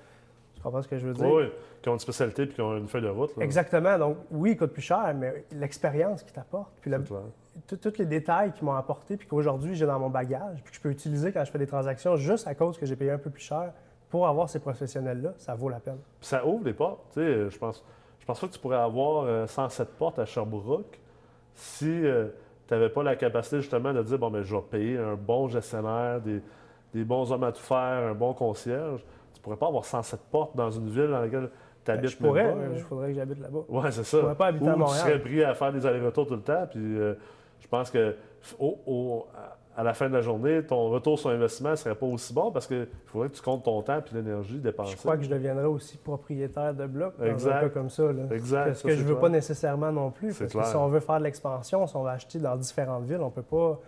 comprends 0.66 0.82
ce 0.82 0.88
que 0.88 0.98
je 0.98 1.08
veux 1.08 1.14
dire? 1.14 1.28
Oui, 1.28 1.44
qui 1.82 1.90
ont 1.90 1.94
une 1.94 2.00
spécialité 2.00 2.44
et 2.44 2.48
qui 2.48 2.62
ont 2.62 2.76
une 2.76 2.88
feuille 2.88 3.04
de 3.04 3.10
route. 3.10 3.32
Exactement. 3.40 3.98
Donc, 3.98 4.18
oui, 4.32 4.52
il 4.52 4.58
coûte 4.58 4.74
plus 4.74 4.82
cher, 4.82 5.14
mais 5.16 5.46
l'expérience 5.52 6.24
qu'il 6.24 6.34
t'apporte, 6.34 6.74
puis 6.82 6.92
tous 7.68 7.98
les 7.98 8.06
détails 8.06 8.52
qui 8.52 8.66
m'ont 8.66 8.74
apporté, 8.74 9.16
puis 9.18 9.28
qu'aujourd'hui 9.28 9.76
j'ai 9.76 9.86
dans 9.86 10.00
mon 10.00 10.10
bagage, 10.10 10.62
puis 10.64 10.72
que 10.72 10.78
je 10.78 10.82
peux 10.82 10.90
utiliser 10.90 11.32
quand 11.32 11.46
je 11.46 11.52
fais 11.52 11.58
des 11.58 11.68
transactions 11.68 12.16
juste 12.16 12.48
à 12.48 12.56
cause 12.56 12.78
que 12.78 12.86
j'ai 12.86 12.96
payé 12.96 13.12
un 13.12 13.18
peu 13.18 13.30
plus 13.30 13.44
cher 13.44 13.72
pour 14.10 14.28
avoir 14.28 14.50
ces 14.50 14.60
professionnels-là, 14.60 15.34
ça 15.38 15.56
vaut 15.56 15.70
la 15.70 15.80
peine. 15.80 16.00
Puis 16.20 16.28
ça 16.28 16.46
ouvre 16.46 16.64
des 16.64 16.74
portes. 16.74 17.02
Tu 17.14 17.20
sais, 17.20 17.50
je 17.50 17.58
pense, 17.58 17.84
je 18.20 18.26
pense 18.26 18.40
pas 18.40 18.48
que 18.48 18.54
tu 18.54 18.60
pourrais 18.60 18.78
avoir 18.78 19.48
107 19.48 19.88
euh, 19.88 19.92
portes 19.98 20.20
à 20.20 20.26
Sherbrooke 20.26 21.00
si 21.54 21.90
euh, 21.90 22.28
tu 22.68 22.74
n'avais 22.74 22.90
pas 22.90 23.04
la 23.04 23.16
capacité 23.16 23.62
justement 23.62 23.94
de 23.94 24.04
dire 24.04 24.18
bon, 24.18 24.30
mais 24.30 24.40
ben, 24.40 24.46
je 24.46 24.56
vais 24.56 24.62
payer 24.62 24.98
un 24.98 25.16
bon 25.16 25.48
gestionnaire, 25.48 26.22
des, 26.22 27.04
bons 27.04 27.32
hommes 27.32 27.44
à 27.44 27.52
tout 27.52 27.62
faire, 27.62 28.10
un 28.10 28.14
bon 28.14 28.34
concierge. 28.34 29.04
Pourrais 29.46 29.58
pas 29.58 29.68
avoir 29.68 29.86
107 29.86 30.22
portes 30.32 30.56
dans 30.56 30.72
une 30.72 30.90
ville 30.90 31.08
dans 31.08 31.22
laquelle 31.22 31.52
tu 31.86 31.92
habites. 31.92 32.02
Ben, 32.02 32.10
je 32.10 32.18
pourrais, 32.18 32.56
mais 32.56 32.78
il 32.78 32.82
faudrait 32.82 33.10
que 33.10 33.14
j'habite 33.14 33.40
là-bas. 33.40 33.60
Oui, 33.70 33.84
c'est 33.92 34.04
ça. 34.04 34.18
Je 34.18 34.22
pourrais 34.24 34.36
pas 34.36 34.48
habiter 34.48 34.70
à 34.70 34.76
Montréal. 34.76 35.04
Tu 35.04 35.08
serais 35.08 35.20
pris 35.22 35.44
à 35.44 35.54
faire 35.54 35.72
des 35.72 35.86
allers-retours 35.86 36.26
tout 36.26 36.34
le 36.34 36.42
temps. 36.42 36.66
Puis, 36.68 36.80
euh, 36.82 37.14
je 37.60 37.68
pense 37.68 37.92
que 37.92 38.16
à 39.78 39.84
la 39.84 39.94
fin 39.94 40.10
de 40.10 40.16
la 40.16 40.22
journée, 40.22 40.64
ton 40.66 40.90
retour 40.90 41.20
sur 41.20 41.30
investissement 41.30 41.70
ne 41.70 41.76
serait 41.76 41.94
pas 41.94 42.08
aussi 42.08 42.34
bon 42.34 42.52
parce 42.52 42.66
qu'il 42.66 42.88
faudrait 43.06 43.30
que 43.30 43.36
tu 43.36 43.42
comptes 43.44 43.66
ton 43.66 43.84
temps 43.84 44.00
et 44.00 44.16
l'énergie 44.16 44.58
dépensée. 44.58 44.94
Je 44.94 44.98
crois 44.98 45.16
que 45.16 45.24
je 45.24 45.30
deviendrai 45.30 45.66
aussi 45.66 45.98
propriétaire 45.98 46.74
de 46.74 46.88
bloc 46.88 47.14
dans 47.20 47.26
exact. 47.26 47.54
un 47.54 47.60
cas 47.60 47.70
comme 47.70 47.92
ça. 47.92 48.06
Exact. 48.32 48.74
Ce 48.74 48.84
que 48.84 48.96
je 48.96 49.04
ne 49.04 49.08
veux 49.08 49.20
pas 49.20 49.30
nécessairement 49.30 49.92
non 49.92 50.10
plus. 50.10 50.36
Parce 50.36 50.52
que 50.52 50.64
si 50.64 50.76
on 50.76 50.88
veut 50.88 51.02
faire 51.02 51.20
de 51.20 51.26
l'expansion, 51.26 51.86
si 51.86 51.96
on 51.96 52.02
veut 52.02 52.10
acheter 52.10 52.40
dans 52.40 52.56
différentes 52.56 53.04
villes, 53.04 53.22
on 53.22 53.30
peut 53.30 53.44
pas. 53.44 53.80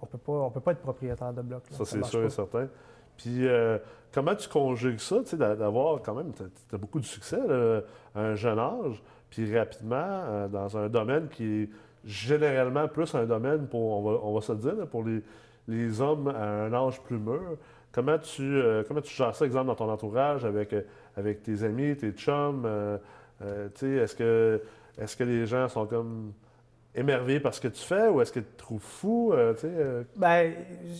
On 0.00 0.06
peut 0.06 0.18
pas, 0.18 0.32
on 0.32 0.50
peut 0.50 0.60
pas 0.60 0.72
être 0.72 0.80
propriétaire 0.80 1.32
de 1.34 1.42
bloc. 1.42 1.62
Ça, 1.70 1.84
c'est 1.84 2.04
sûr 2.04 2.24
et 2.24 2.30
certain. 2.30 2.66
Puis, 3.22 3.46
euh, 3.46 3.78
comment 4.12 4.34
tu 4.34 4.48
conjugues 4.48 4.98
ça, 4.98 5.22
d'avoir 5.56 6.02
quand 6.02 6.14
même, 6.14 6.32
tu 6.32 6.42
as, 6.74 6.78
beaucoup 6.78 6.98
de 6.98 7.04
succès 7.04 7.38
à 8.16 8.20
un 8.20 8.34
jeune 8.34 8.58
âge, 8.58 9.00
puis 9.30 9.56
rapidement, 9.56 9.94
euh, 9.96 10.48
dans 10.48 10.76
un 10.76 10.88
domaine 10.88 11.28
qui 11.28 11.44
est 11.44 11.70
généralement 12.04 12.88
plus 12.88 13.14
un 13.14 13.24
domaine 13.24 13.68
pour, 13.68 14.04
on 14.24 14.34
va, 14.34 14.40
se 14.40 14.52
le 14.52 14.58
dire, 14.58 14.86
pour 14.88 15.04
les, 15.68 16.00
hommes 16.00 16.28
à 16.28 16.64
un 16.64 16.72
âge 16.72 17.00
plus 17.02 17.16
mûr. 17.16 17.56
Comment 17.92 18.18
tu, 18.18 18.42
euh, 18.42 18.82
comment 18.88 19.00
tu 19.00 19.14
gères 19.14 19.36
ça, 19.36 19.44
exemple, 19.44 19.68
dans 19.68 19.76
ton 19.76 19.88
entourage, 19.88 20.44
avec, 20.44 20.74
avec 21.16 21.44
tes 21.44 21.62
amis, 21.62 21.96
tes 21.96 22.10
chums? 22.10 22.66
Est-ce 23.40 24.16
que, 24.16 24.60
est 24.98 25.16
que 25.16 25.24
les 25.24 25.46
gens 25.46 25.68
sont 25.68 25.86
comme 25.86 26.32
émerveillé 26.94 27.40
par 27.40 27.54
ce 27.54 27.60
que 27.60 27.68
tu 27.68 27.82
fais 27.82 28.08
ou 28.08 28.20
est-ce 28.20 28.32
que 28.32 28.40
tu 28.40 28.46
te 28.46 28.58
trouves 28.58 28.82
fou? 28.82 29.32
Euh, 29.32 29.54
euh? 29.64 30.04
Ben, 30.16 30.52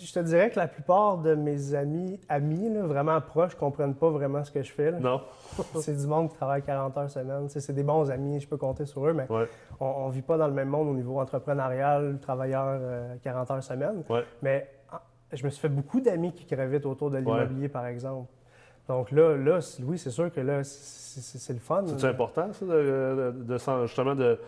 je 0.03 0.13
te 0.13 0.21
dirais 0.21 0.51
que 0.51 0.59
la 0.59 0.69
plupart 0.69 1.19
de 1.19 1.35
mes 1.35 1.75
amis, 1.75 2.19
amis 2.29 2.71
vraiment 2.79 3.21
proches, 3.21 3.55
ne 3.55 3.61
comprennent 3.61 3.95
pas 3.95 4.09
vraiment 4.09 4.43
ce 4.43 4.51
que 4.51 4.63
je 4.63 4.73
fais. 4.73 4.93
Non. 4.93 5.21
c'est 5.81 5.97
du 5.97 6.07
monde 6.07 6.31
qui 6.31 6.37
travaille 6.37 6.63
40 6.63 6.97
heures 6.97 7.11
semaine. 7.11 7.49
c'est 7.49 7.75
des 7.75 7.83
bons 7.83 8.11
amis, 8.11 8.41
je 8.41 8.49
peux 8.49 8.57
compter 8.57 8.87
sur 8.87 9.07
eux, 9.07 9.13
mais 9.13 9.27
on 9.81 10.09
ne 10.09 10.13
vit 10.13 10.23
pas 10.23 10.39
dans 10.39 10.49
le 10.49 10.55
même 10.55 10.69
monde 10.69 10.89
au 10.89 10.95
niveau 10.95 11.21
entrepreneurial, 11.21 12.19
travailleur 12.21 12.81
40 13.23 13.51
euh, 13.51 13.55
heures 13.55 13.63
semaine. 13.63 14.03
Mais 14.41 14.69
ah, 14.91 15.03
je 15.31 15.45
me 15.45 15.51
suis 15.51 15.61
fait 15.61 15.69
beaucoup 15.69 16.01
d'amis 16.01 16.33
qui 16.33 16.47
gravitent 16.47 16.87
autour 16.87 17.11
de 17.11 17.19
l'immobilier, 17.19 17.69
par 17.69 17.87
exemple. 17.87 18.31
Donc 18.89 19.11
là, 19.11 19.37
là 19.37 19.59
oui, 19.85 19.99
c'est 19.99 20.11
sûr 20.11 20.33
que 20.33 20.41
là, 20.41 20.65
c'est 20.65 21.53
le 21.53 21.59
fun. 21.61 21.85
C'est 21.87 22.09
important, 22.09 22.53
ça, 22.53 22.65
de, 22.65 23.57
justement, 23.87 24.15
de, 24.15 24.39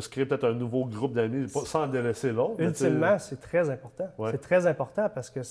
se 0.00 0.08
créer 0.08 0.24
peut-être 0.24 0.44
un 0.44 0.54
nouveau 0.54 0.84
groupe 0.86 1.12
d'amis 1.12 1.48
sans 1.48 1.86
délaisser 1.86 2.32
l'autre? 2.32 2.60
Ultimement, 2.60 3.18
c'est 3.18 3.40
très 3.40 3.68
important. 3.68 4.08
C'est 4.30 4.40
très 4.40 4.66
important 4.66 5.08
parce 5.14 5.30
que 5.30 5.42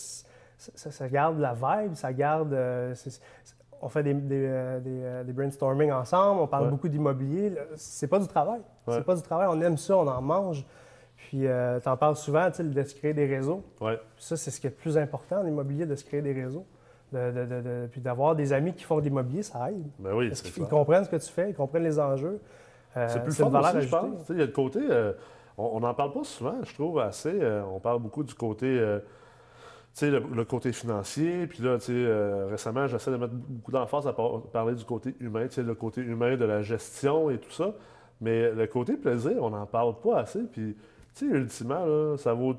ça, 0.58 1.08
garde 1.10 1.40
la 1.40 1.54
vibe, 1.54 1.96
ça 1.96 2.14
garde. 2.14 2.54
Euh, 2.54 2.94
on 3.82 3.90
fait 3.90 4.04
des, 4.04 4.14
des, 4.14 4.46
euh, 4.46 4.80
euh, 4.86 5.24
des, 5.24 5.34
brainstorming 5.34 5.92
ensemble, 5.92 6.42
on 6.42 6.48
parle 6.48 6.70
beaucoup 6.70 6.88
d'immobilier. 6.88 7.54
C'est 7.76 8.08
pas 8.08 8.20
du 8.20 8.28
travail. 8.28 8.62
C'est 8.88 9.04
pas 9.04 9.16
du 9.16 9.22
travail. 9.22 9.48
On 9.50 9.60
aime 9.62 9.78
ça, 9.78 9.98
on 9.98 10.08
en 10.08 10.22
mange. 10.22 10.66
Puis, 11.16 11.42
tu 11.42 11.90
en 11.90 11.98
parles 11.98 12.16
souvent, 12.16 12.50
de 12.50 12.84
se 12.84 12.96
créer 12.96 13.14
des 13.14 13.26
réseaux. 13.26 13.64
Ça, 14.18 14.38
c'est 14.38 14.52
ce 14.52 14.60
qui 14.60 14.68
est 14.68 14.72
le 14.72 14.76
plus 14.76 14.98
important 14.98 15.42
en 15.42 15.46
immobilier, 15.46 15.86
de 15.86 15.96
se 15.96 16.04
créer 16.04 16.22
des 16.22 16.34
réseaux. 16.34 16.66
De, 17.12 17.90
puis 17.92 18.00
d'avoir 18.00 18.38
des 18.38 18.54
amis 18.54 18.74
qui 18.74 18.86
font 18.86 19.00
de 19.00 19.02
l'immobilier, 19.02 19.44
ça 19.44 19.70
aide. 19.70 19.84
Ben 20.00 20.14
oui, 20.14 20.30
Parce 20.30 20.42
qu'ils 20.42 20.64
comprennent 20.64 21.04
ce 21.04 21.10
que 21.10 21.18
tu 21.18 21.30
fais, 21.30 21.50
ils 21.50 21.56
comprennent 21.56 21.84
les 21.84 22.00
enjeux. 22.00 22.40
C'est 22.96 23.24
plus 23.24 23.36
fun 23.36 23.48
aussi, 23.48 23.82
je 23.82 23.90
pense. 23.90 24.30
Il 24.30 24.38
y 24.38 24.42
a 24.42 24.46
le 24.46 24.52
côté... 24.52 24.80
on 25.58 25.80
n'en 25.80 25.94
parle 25.94 26.14
pas 26.14 26.24
souvent, 26.24 26.56
je 26.64 26.74
trouve, 26.74 27.00
assez. 27.00 27.40
on 27.72 27.80
parle 27.80 28.02
beaucoup 28.02 28.24
du 28.24 28.34
côté 28.34 29.00
le, 30.02 30.24
le, 30.34 30.46
côté 30.46 30.72
financier. 30.72 31.48
Puis 31.48 31.64
là, 31.64 31.78
euh, 31.90 32.48
récemment, 32.50 32.88
j'essaie 32.88 33.12
de 33.12 33.18
mettre 33.18 33.34
beaucoup 33.34 33.72
d'emphase 33.72 34.08
à 34.08 34.14
parler 34.14 34.76
du 34.76 34.86
côté 34.86 35.16
humain, 35.20 35.48
le 35.56 35.76
côté 35.76 36.02
humain 36.02 36.38
de 36.38 36.46
la 36.46 36.62
gestion 36.62 37.30
et 37.30 37.38
tout 37.38 37.52
ça. 37.52 37.74
Mais 38.22 38.52
le 38.52 38.68
côté 38.68 38.98
plaisir, 38.98 39.38
on 39.42 39.50
n'en 39.50 39.66
parle 39.66 40.00
pas 40.00 40.20
assez. 40.20 40.42
Puis, 40.44 40.76
tu 41.16 41.30
sais, 41.30 41.36
ultimement, 41.36 41.86
là, 41.86 42.18
ça 42.18 42.34
vaut. 42.34 42.56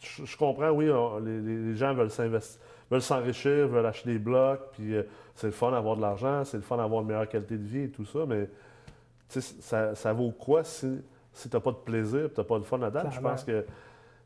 Je, 0.00 0.36
comprends, 0.36 0.70
oui, 0.70 0.90
les, 1.24 1.74
gens 1.76 1.94
veulent 1.94 2.10
s'investir, 2.10 2.60
veulent 2.90 3.00
s'enrichir, 3.00 3.68
veulent 3.68 3.86
acheter 3.86 4.12
des 4.12 4.18
blocs, 4.18 4.60
puis 4.72 4.94
euh, 4.94 5.04
c'est 5.34 5.46
le 5.46 5.52
fun 5.52 5.70
d'avoir 5.70 5.96
de 5.96 6.02
l'argent, 6.02 6.44
c'est 6.44 6.58
le 6.58 6.62
fun 6.62 6.76
d'avoir 6.76 7.00
une 7.00 7.06
meilleure 7.06 7.28
qualité 7.28 7.56
de 7.56 7.64
vie 7.64 7.82
et 7.84 7.90
tout 7.90 8.04
ça, 8.04 8.20
mais 8.26 8.50
ça, 9.28 9.94
ça 9.94 10.12
vaut 10.12 10.30
quoi 10.30 10.64
si, 10.64 11.00
si 11.32 11.48
tu 11.48 11.56
n'as 11.56 11.60
pas 11.60 11.72
de 11.72 11.76
plaisir, 11.76 12.30
tu 12.32 12.40
n'as 12.40 12.44
pas 12.44 12.58
de 12.58 12.64
fun 12.64 12.78
là-dedans? 12.78 13.10
Je 13.10 13.20
pense 13.20 13.44
que 13.44 13.64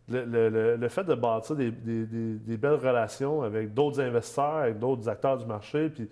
le, 0.08 0.88
fait 0.88 1.04
de 1.04 1.14
bâtir 1.14 1.56
des, 1.56 1.70
belles 1.70 2.74
relations 2.74 3.42
avec 3.42 3.74
d'autres 3.74 4.00
investisseurs, 4.00 4.56
avec 4.56 4.78
d'autres 4.78 5.08
acteurs 5.08 5.38
du 5.38 5.46
marché, 5.46 5.90
puis, 5.90 6.08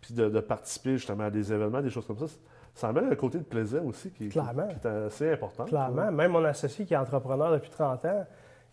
puis 0.00 0.14
de, 0.14 0.40
participer 0.40 0.96
justement 0.96 1.24
à 1.24 1.30
des 1.30 1.52
événements, 1.52 1.80
des 1.80 1.90
choses 1.90 2.06
comme 2.06 2.18
ça, 2.18 2.26
ça 2.74 2.88
amène 2.88 3.10
un 3.10 3.16
côté 3.16 3.38
de 3.38 3.44
plaisir 3.44 3.84
aussi 3.84 4.10
qui, 4.10 4.28
qui 4.28 4.38
est 4.38 4.86
assez 4.86 5.32
important. 5.32 5.64
Clairement. 5.64 6.12
Même 6.12 6.32
mon 6.32 6.44
associé 6.44 6.84
qui 6.84 6.94
est 6.94 6.98
entrepreneur 6.98 7.52
depuis 7.52 7.70
30 7.70 8.04
ans, 8.04 8.26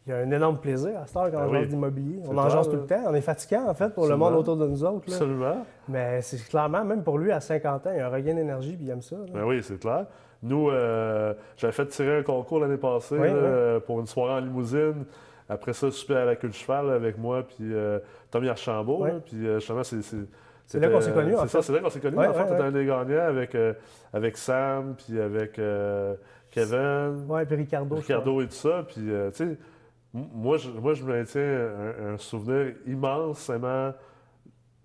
il 0.08 0.14
a 0.14 0.18
un 0.18 0.30
énorme 0.30 0.60
plaisir 0.60 1.00
à 1.00 1.08
ce 1.08 1.14
temps 1.14 1.24
quand 1.32 1.40
ben 1.40 1.48
on 1.48 1.52
oui. 1.52 1.68
d'immobilier. 1.68 2.20
On 2.28 2.38
en 2.38 2.50
jase 2.50 2.70
tout 2.70 2.76
le 2.76 2.86
temps. 2.86 3.04
On 3.08 3.16
est 3.16 3.22
fatiguant, 3.22 3.68
en 3.68 3.74
fait, 3.74 3.90
pour 3.90 4.08
le 4.08 4.16
monde 4.16 4.36
autour 4.36 4.56
de 4.56 4.68
nous 4.68 4.84
autres. 4.84 5.06
Absolument. 5.08 5.66
Mais 5.90 6.22
c'est 6.22 6.38
clairement, 6.48 6.86
même 6.86 7.04
pour 7.04 7.18
lui, 7.18 7.32
à 7.32 7.40
50 7.40 7.88
ans, 7.88 7.92
il 7.94 8.00
a 8.00 8.08
un 8.08 8.10
regain 8.10 8.36
d'énergie 8.36 8.76
puis 8.76 8.86
il 8.86 8.92
aime 8.92 9.02
ça. 9.02 9.16
Ben 9.34 9.44
oui, 9.44 9.64
c'est 9.64 9.80
clair. 9.80 10.06
Nous, 10.44 10.70
euh, 10.70 11.34
j'avais 11.58 11.74
fait 11.74 11.88
tirer 11.88 12.20
un 12.20 12.24
concours 12.24 12.60
l'année 12.60 12.78
passée 12.78 13.18
pour 13.88 14.00
une 14.00 14.06
soirée 14.06 14.34
en 14.34 14.40
limousine. 14.40 15.06
Après 15.50 15.74
ça, 15.74 15.90
super 15.92 16.18
à 16.18 16.26
la 16.26 16.36
queue 16.36 16.50
de 16.50 16.54
cheval 16.54 16.90
avec 16.90 17.18
moi, 17.18 17.44
puis 17.44 17.72
euh, 17.72 18.00
Tommy 18.32 18.50
Archambault. 18.50 19.06
puis 19.26 19.46
euh, 19.48 19.60
justement, 19.60 19.84
c'est. 19.84 20.02
C'est 20.68 20.80
là 20.80 20.90
qu'on 20.90 21.00
s'est 21.00 21.12
connus. 21.12 21.36
C'est 21.42 21.48
ça, 21.48 21.62
c'est 21.62 21.74
là 21.74 21.80
qu'on 21.80 21.90
s'est 21.92 22.00
connus. 22.00 22.18
en 22.18 22.34
fait, 22.34 22.52
on 22.52 22.62
un 22.62 22.72
des 22.72 22.86
gagnants 22.86 23.28
avec, 23.28 23.56
avec 24.14 24.38
Sam, 24.38 24.96
puis 24.96 25.20
avec 25.20 25.60
Kevin. 26.50 27.26
Oui, 27.28 27.46
puis 27.46 27.56
Ricardo. 27.56 27.96
Ricardo 27.96 28.42
et 28.42 28.48
tout 28.48 28.54
ça. 28.54 28.84
Puis, 28.88 29.02
tu 29.04 29.12
sais, 29.34 29.58
moi, 30.34 30.58
je, 30.58 30.70
moi, 30.70 30.94
je 30.94 31.04
maintiens 31.04 31.70
un, 32.14 32.18
souvenir 32.18 32.74
immensément 32.88 33.94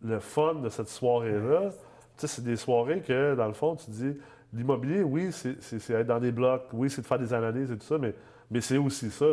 le 0.02 0.18
fun 0.18 0.54
de 0.54 0.68
cette 0.68 0.88
soirée-là. 0.88 1.70
Tu 2.16 2.26
sais, 2.26 2.26
c'est 2.26 2.44
des 2.44 2.56
soirées 2.56 3.00
que, 3.00 3.34
dans 3.34 3.46
le 3.46 3.52
fond, 3.52 3.76
tu 3.76 3.90
dis 3.90 4.16
L'immobilier, 4.52 5.02
oui, 5.04 5.30
c'est 5.30 5.90
être 5.90 6.08
dans 6.08 6.18
des 6.18 6.32
blocs, 6.32 6.64
oui, 6.72 6.90
c'est 6.90 7.02
de 7.02 7.06
faire 7.06 7.20
des 7.20 7.32
analyses 7.32 7.70
et 7.70 7.76
tout 7.76 7.86
ça, 7.86 7.98
mais, 7.98 8.12
mais 8.50 8.60
c'est 8.60 8.78
aussi 8.78 9.08
ça, 9.10 9.26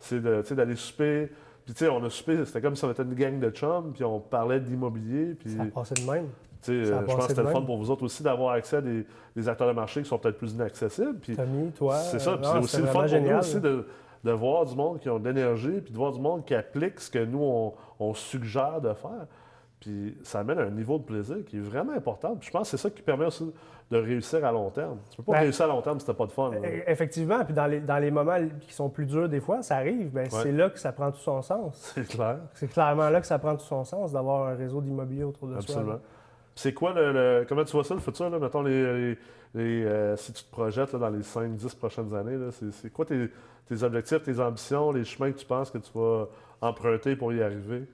c'est 0.00 0.54
d'aller 0.54 0.74
souper. 0.74 1.30
Puis, 1.64 1.74
tu 1.74 1.84
sais, 1.84 1.88
on 1.88 2.02
a 2.02 2.10
soupé, 2.10 2.44
c'était 2.44 2.60
comme 2.60 2.74
si 2.74 2.84
on 2.84 2.90
était 2.90 3.04
une 3.04 3.14
gang 3.14 3.38
de 3.38 3.50
chums, 3.50 3.92
puis 3.92 4.02
on 4.02 4.18
parlait 4.18 4.58
d'immobilier. 4.58 5.36
Puis, 5.38 5.50
ça 5.50 5.64
passait 5.66 5.94
de 5.94 6.10
même. 6.10 6.26
Euh, 6.68 6.84
je 6.84 7.04
pense 7.04 7.26
que 7.26 7.28
c'était 7.28 7.42
le 7.42 7.50
fun 7.50 7.62
pour 7.62 7.78
vous 7.78 7.90
autres 7.90 8.02
aussi 8.02 8.22
d'avoir 8.22 8.54
accès 8.54 8.76
à 8.76 8.80
des, 8.80 9.48
acteurs 9.48 9.68
de 9.68 9.72
marché 9.72 10.02
qui 10.02 10.08
sont 10.08 10.18
peut-être 10.18 10.36
plus 10.36 10.52
inaccessibles. 10.52 11.18
Puis, 11.20 11.36
Tommy, 11.36 11.70
toi. 11.70 11.96
C'est 11.96 12.18
ça. 12.18 12.36
Puis 12.36 12.46
c'est 12.50 12.58
aussi 12.58 12.76
le 12.78 12.86
fun 12.86 13.06
pour 13.06 13.20
nous 13.20 13.38
aussi 13.38 13.60
de, 13.60 13.86
de, 14.24 14.32
voir 14.32 14.64
du 14.66 14.74
monde 14.74 15.00
qui 15.00 15.08
ont 15.08 15.18
de 15.18 15.28
l'énergie, 15.28 15.80
puis 15.80 15.92
de 15.92 15.96
voir 15.96 16.12
du 16.12 16.20
monde 16.20 16.44
qui 16.44 16.54
applique 16.54 17.00
ce 17.00 17.10
que 17.10 17.24
nous, 17.24 17.42
on, 17.42 17.74
on 17.98 18.14
suggère 18.14 18.80
de 18.80 18.92
faire. 18.94 19.26
Puis 19.80 20.16
ça 20.22 20.40
amène 20.40 20.58
un 20.58 20.70
niveau 20.70 20.98
de 20.98 21.04
plaisir 21.04 21.38
qui 21.46 21.56
est 21.56 21.62
vraiment 21.62 21.92
important. 21.92 22.36
Puis 22.36 22.48
je 22.48 22.52
pense 22.52 22.70
que 22.70 22.76
c'est 22.76 22.82
ça 22.82 22.90
qui 22.90 23.00
permet 23.00 23.24
aussi 23.24 23.50
de 23.90 23.96
réussir 23.96 24.44
à 24.44 24.52
long 24.52 24.70
terme. 24.70 24.98
Tu 25.10 25.16
peux 25.16 25.22
pas 25.24 25.32
ben, 25.32 25.40
réussir 25.40 25.64
à 25.64 25.68
long 25.68 25.80
terme 25.80 25.98
si 25.98 26.06
tu 26.06 26.12
pas 26.12 26.26
de 26.26 26.32
fun. 26.32 26.52
E-, 26.52 26.82
effectivement. 26.86 27.44
Puis 27.44 27.54
dans 27.54 27.66
les, 27.66 27.80
dans 27.80 27.98
les, 27.98 28.10
moments 28.10 28.36
qui 28.60 28.72
sont 28.72 28.90
plus 28.90 29.06
durs, 29.06 29.28
des 29.28 29.40
fois, 29.40 29.62
ça 29.62 29.76
arrive. 29.76 30.10
Bien, 30.10 30.24
C'est 30.28 30.52
là 30.52 30.68
que 30.68 30.78
ça 30.78 30.92
prend 30.92 31.10
tout 31.10 31.18
son 31.18 31.40
sens. 31.42 31.92
C'est 31.94 32.06
clair. 32.06 32.38
C'est 32.54 32.68
clairement 32.68 33.08
là 33.08 33.20
que 33.20 33.26
ça 33.26 33.38
prend 33.38 33.56
tout 33.56 33.64
son 33.64 33.84
sens 33.84 34.12
d'avoir 34.12 34.48
un 34.48 34.54
réseau 34.54 34.80
d'immobilier 34.82 35.24
autour 35.24 35.48
de 35.48 35.60
soi. 35.60 35.76
Absolument. 35.76 36.00
C'est 36.54 36.74
quoi 36.74 36.92
le, 36.94 37.44
Comment 37.48 37.64
tu 37.64 37.72
vois 37.72 37.84
ça, 37.84 37.94
le 37.94 38.00
futur? 38.00 38.28
Là? 38.30 38.38
Mettons, 38.38 38.62
les, 38.62 39.16
euh, 39.56 40.16
si 40.16 40.32
tu 40.32 40.44
te 40.44 40.50
projettes 40.50 40.94
dans 40.94 41.08
les 41.08 41.22
5-10 41.22 41.76
prochaines 41.76 42.14
années, 42.14 42.38
c'est 42.50 42.92
quoi 42.92 43.04
tes, 43.04 43.30
tes 43.68 43.82
objectifs, 43.82 44.22
tes 44.22 44.38
ambitions, 44.40 44.92
les 44.92 45.04
chemins 45.04 45.32
que 45.32 45.38
tu 45.38 45.46
penses 45.46 45.70
que 45.70 45.78
tu 45.78 45.90
vas 45.94 46.28
emprunter 46.60 47.16
pour 47.16 47.32
y 47.32 47.42
arriver? 47.42 47.86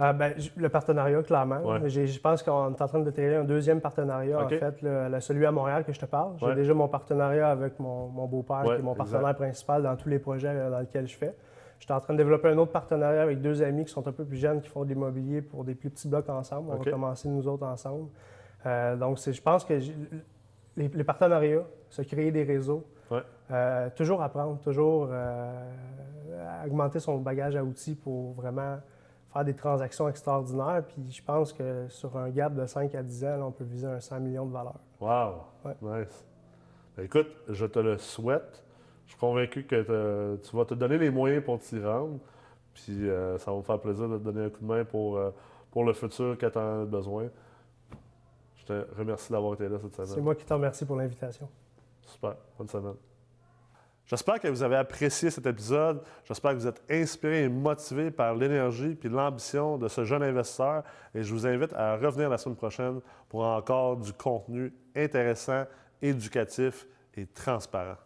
Ah, 0.00 0.12
ben, 0.12 0.32
le 0.56 0.68
partenariat, 0.68 1.22
clairement. 1.24 1.60
Je 1.86 2.20
pense 2.20 2.44
qu'on 2.44 2.72
est 2.72 2.82
en 2.82 2.86
train 2.86 3.00
de 3.00 3.10
créer 3.10 3.34
un 3.34 3.44
deuxième 3.44 3.80
partenariat, 3.80 4.44
en 4.44 4.48
fait, 4.48 5.20
celui 5.20 5.44
à 5.44 5.50
Montréal 5.50 5.84
que 5.84 5.92
je 5.92 5.98
te 5.98 6.06
parle. 6.06 6.34
J'ai 6.40 6.54
déjà 6.54 6.72
mon 6.72 6.88
partenariat 6.88 7.50
avec 7.50 7.78
mon, 7.80 8.26
beau-père, 8.26 8.62
qui 8.62 8.70
est 8.70 8.78
mon 8.78 8.94
partenaire 8.94 9.34
principal 9.34 9.82
dans 9.82 9.96
tous 9.96 10.08
les 10.08 10.18
projets 10.18 10.48
euh, 10.48 10.70
dans 10.70 10.80
lesquels 10.80 11.08
je 11.08 11.16
fais. 11.16 11.34
Je 11.78 11.84
suis 11.84 11.92
en 11.92 12.00
train 12.00 12.12
de 12.12 12.18
développer 12.18 12.48
un 12.48 12.58
autre 12.58 12.72
partenariat 12.72 13.22
avec 13.22 13.40
deux 13.40 13.62
amis 13.62 13.84
qui 13.84 13.92
sont 13.92 14.06
un 14.06 14.12
peu 14.12 14.24
plus 14.24 14.36
jeunes, 14.36 14.60
qui 14.60 14.68
font 14.68 14.84
de 14.84 14.88
l'immobilier 14.88 15.42
pour 15.42 15.64
des 15.64 15.74
plus 15.74 15.90
petits 15.90 16.08
blocs 16.08 16.28
ensemble. 16.28 16.70
On 16.70 16.76
va 16.76 16.90
commencer 16.90 17.28
nous 17.28 17.46
autres 17.46 17.64
ensemble. 17.64 18.08
Euh, 18.66 18.96
donc, 18.96 19.18
je 19.18 19.40
pense 19.40 19.64
que 19.64 19.78
les, 20.76 21.04
partenariats, 21.04 21.62
se 21.88 22.02
créer 22.02 22.30
des 22.30 22.42
réseaux, 22.42 22.84
euh, 23.50 23.88
toujours 23.96 24.22
apprendre, 24.22 24.58
toujours 24.60 25.08
augmenter 26.64 27.00
son 27.00 27.18
bagage 27.18 27.56
à 27.56 27.64
outils 27.64 27.94
pour 27.94 28.32
vraiment 28.32 28.78
faire 29.32 29.44
des 29.44 29.54
transactions 29.54 30.08
extraordinaires. 30.08 30.82
Puis 30.86 31.10
je 31.10 31.22
pense 31.22 31.52
que 31.52 31.86
sur 31.88 32.16
un 32.16 32.30
gap 32.30 32.54
de 32.54 32.66
5 32.66 32.94
à 32.94 33.02
10 33.02 33.24
ans, 33.24 33.48
on 33.48 33.52
peut 33.52 33.64
viser 33.64 33.86
un 33.86 34.00
100 34.00 34.20
millions 34.20 34.46
de 34.46 34.52
valeurs. 34.52 34.80
Wow! 35.00 35.44
Nice. 35.82 36.26
Ben, 36.96 37.04
écoute, 37.04 37.28
je 37.48 37.66
te 37.66 37.78
le 37.78 37.98
souhaite. 37.98 38.64
Je 39.08 39.12
suis 39.12 39.20
convaincu 39.20 39.64
que 39.64 40.36
tu 40.36 40.56
vas 40.56 40.64
te 40.66 40.74
donner 40.74 40.98
les 40.98 41.10
moyens 41.10 41.42
pour 41.42 41.58
t'y 41.58 41.82
rendre. 41.82 42.20
Puis 42.74 43.08
euh, 43.08 43.38
ça 43.38 43.50
va 43.50 43.56
me 43.56 43.62
faire 43.62 43.80
plaisir 43.80 44.06
de 44.06 44.18
te 44.18 44.22
donner 44.22 44.44
un 44.44 44.50
coup 44.50 44.60
de 44.60 44.66
main 44.66 44.84
pour, 44.84 45.16
euh, 45.16 45.30
pour 45.70 45.84
le 45.84 45.94
futur 45.94 46.36
quand 46.38 46.50
tu 46.50 46.58
en 46.58 46.82
as 46.82 46.84
besoin. 46.84 47.28
Je 48.56 48.66
te 48.66 48.86
remercie 48.96 49.32
d'avoir 49.32 49.54
été 49.54 49.66
là 49.66 49.78
cette 49.80 49.94
semaine. 49.94 50.08
C'est 50.08 50.20
moi 50.20 50.34
qui 50.34 50.44
te 50.44 50.52
remercie 50.52 50.84
pour 50.84 50.96
l'invitation. 50.96 51.48
Super. 52.02 52.36
Bonne 52.58 52.68
semaine. 52.68 52.94
J'espère 54.04 54.40
que 54.40 54.48
vous 54.48 54.62
avez 54.62 54.76
apprécié 54.76 55.30
cet 55.30 55.46
épisode. 55.46 56.02
J'espère 56.24 56.52
que 56.52 56.56
vous 56.56 56.66
êtes 56.66 56.82
inspiré 56.90 57.44
et 57.44 57.48
motivé 57.48 58.10
par 58.10 58.34
l'énergie 58.34 58.98
et 59.02 59.08
l'ambition 59.08 59.78
de 59.78 59.88
ce 59.88 60.04
jeune 60.04 60.22
investisseur. 60.22 60.82
Et 61.14 61.22
je 61.22 61.32
vous 61.32 61.46
invite 61.46 61.72
à 61.72 61.96
revenir 61.96 62.28
la 62.28 62.36
semaine 62.36 62.56
prochaine 62.56 63.00
pour 63.30 63.44
encore 63.46 63.96
du 63.96 64.12
contenu 64.12 64.72
intéressant, 64.94 65.64
éducatif 66.02 66.86
et 67.14 67.26
transparent. 67.26 67.96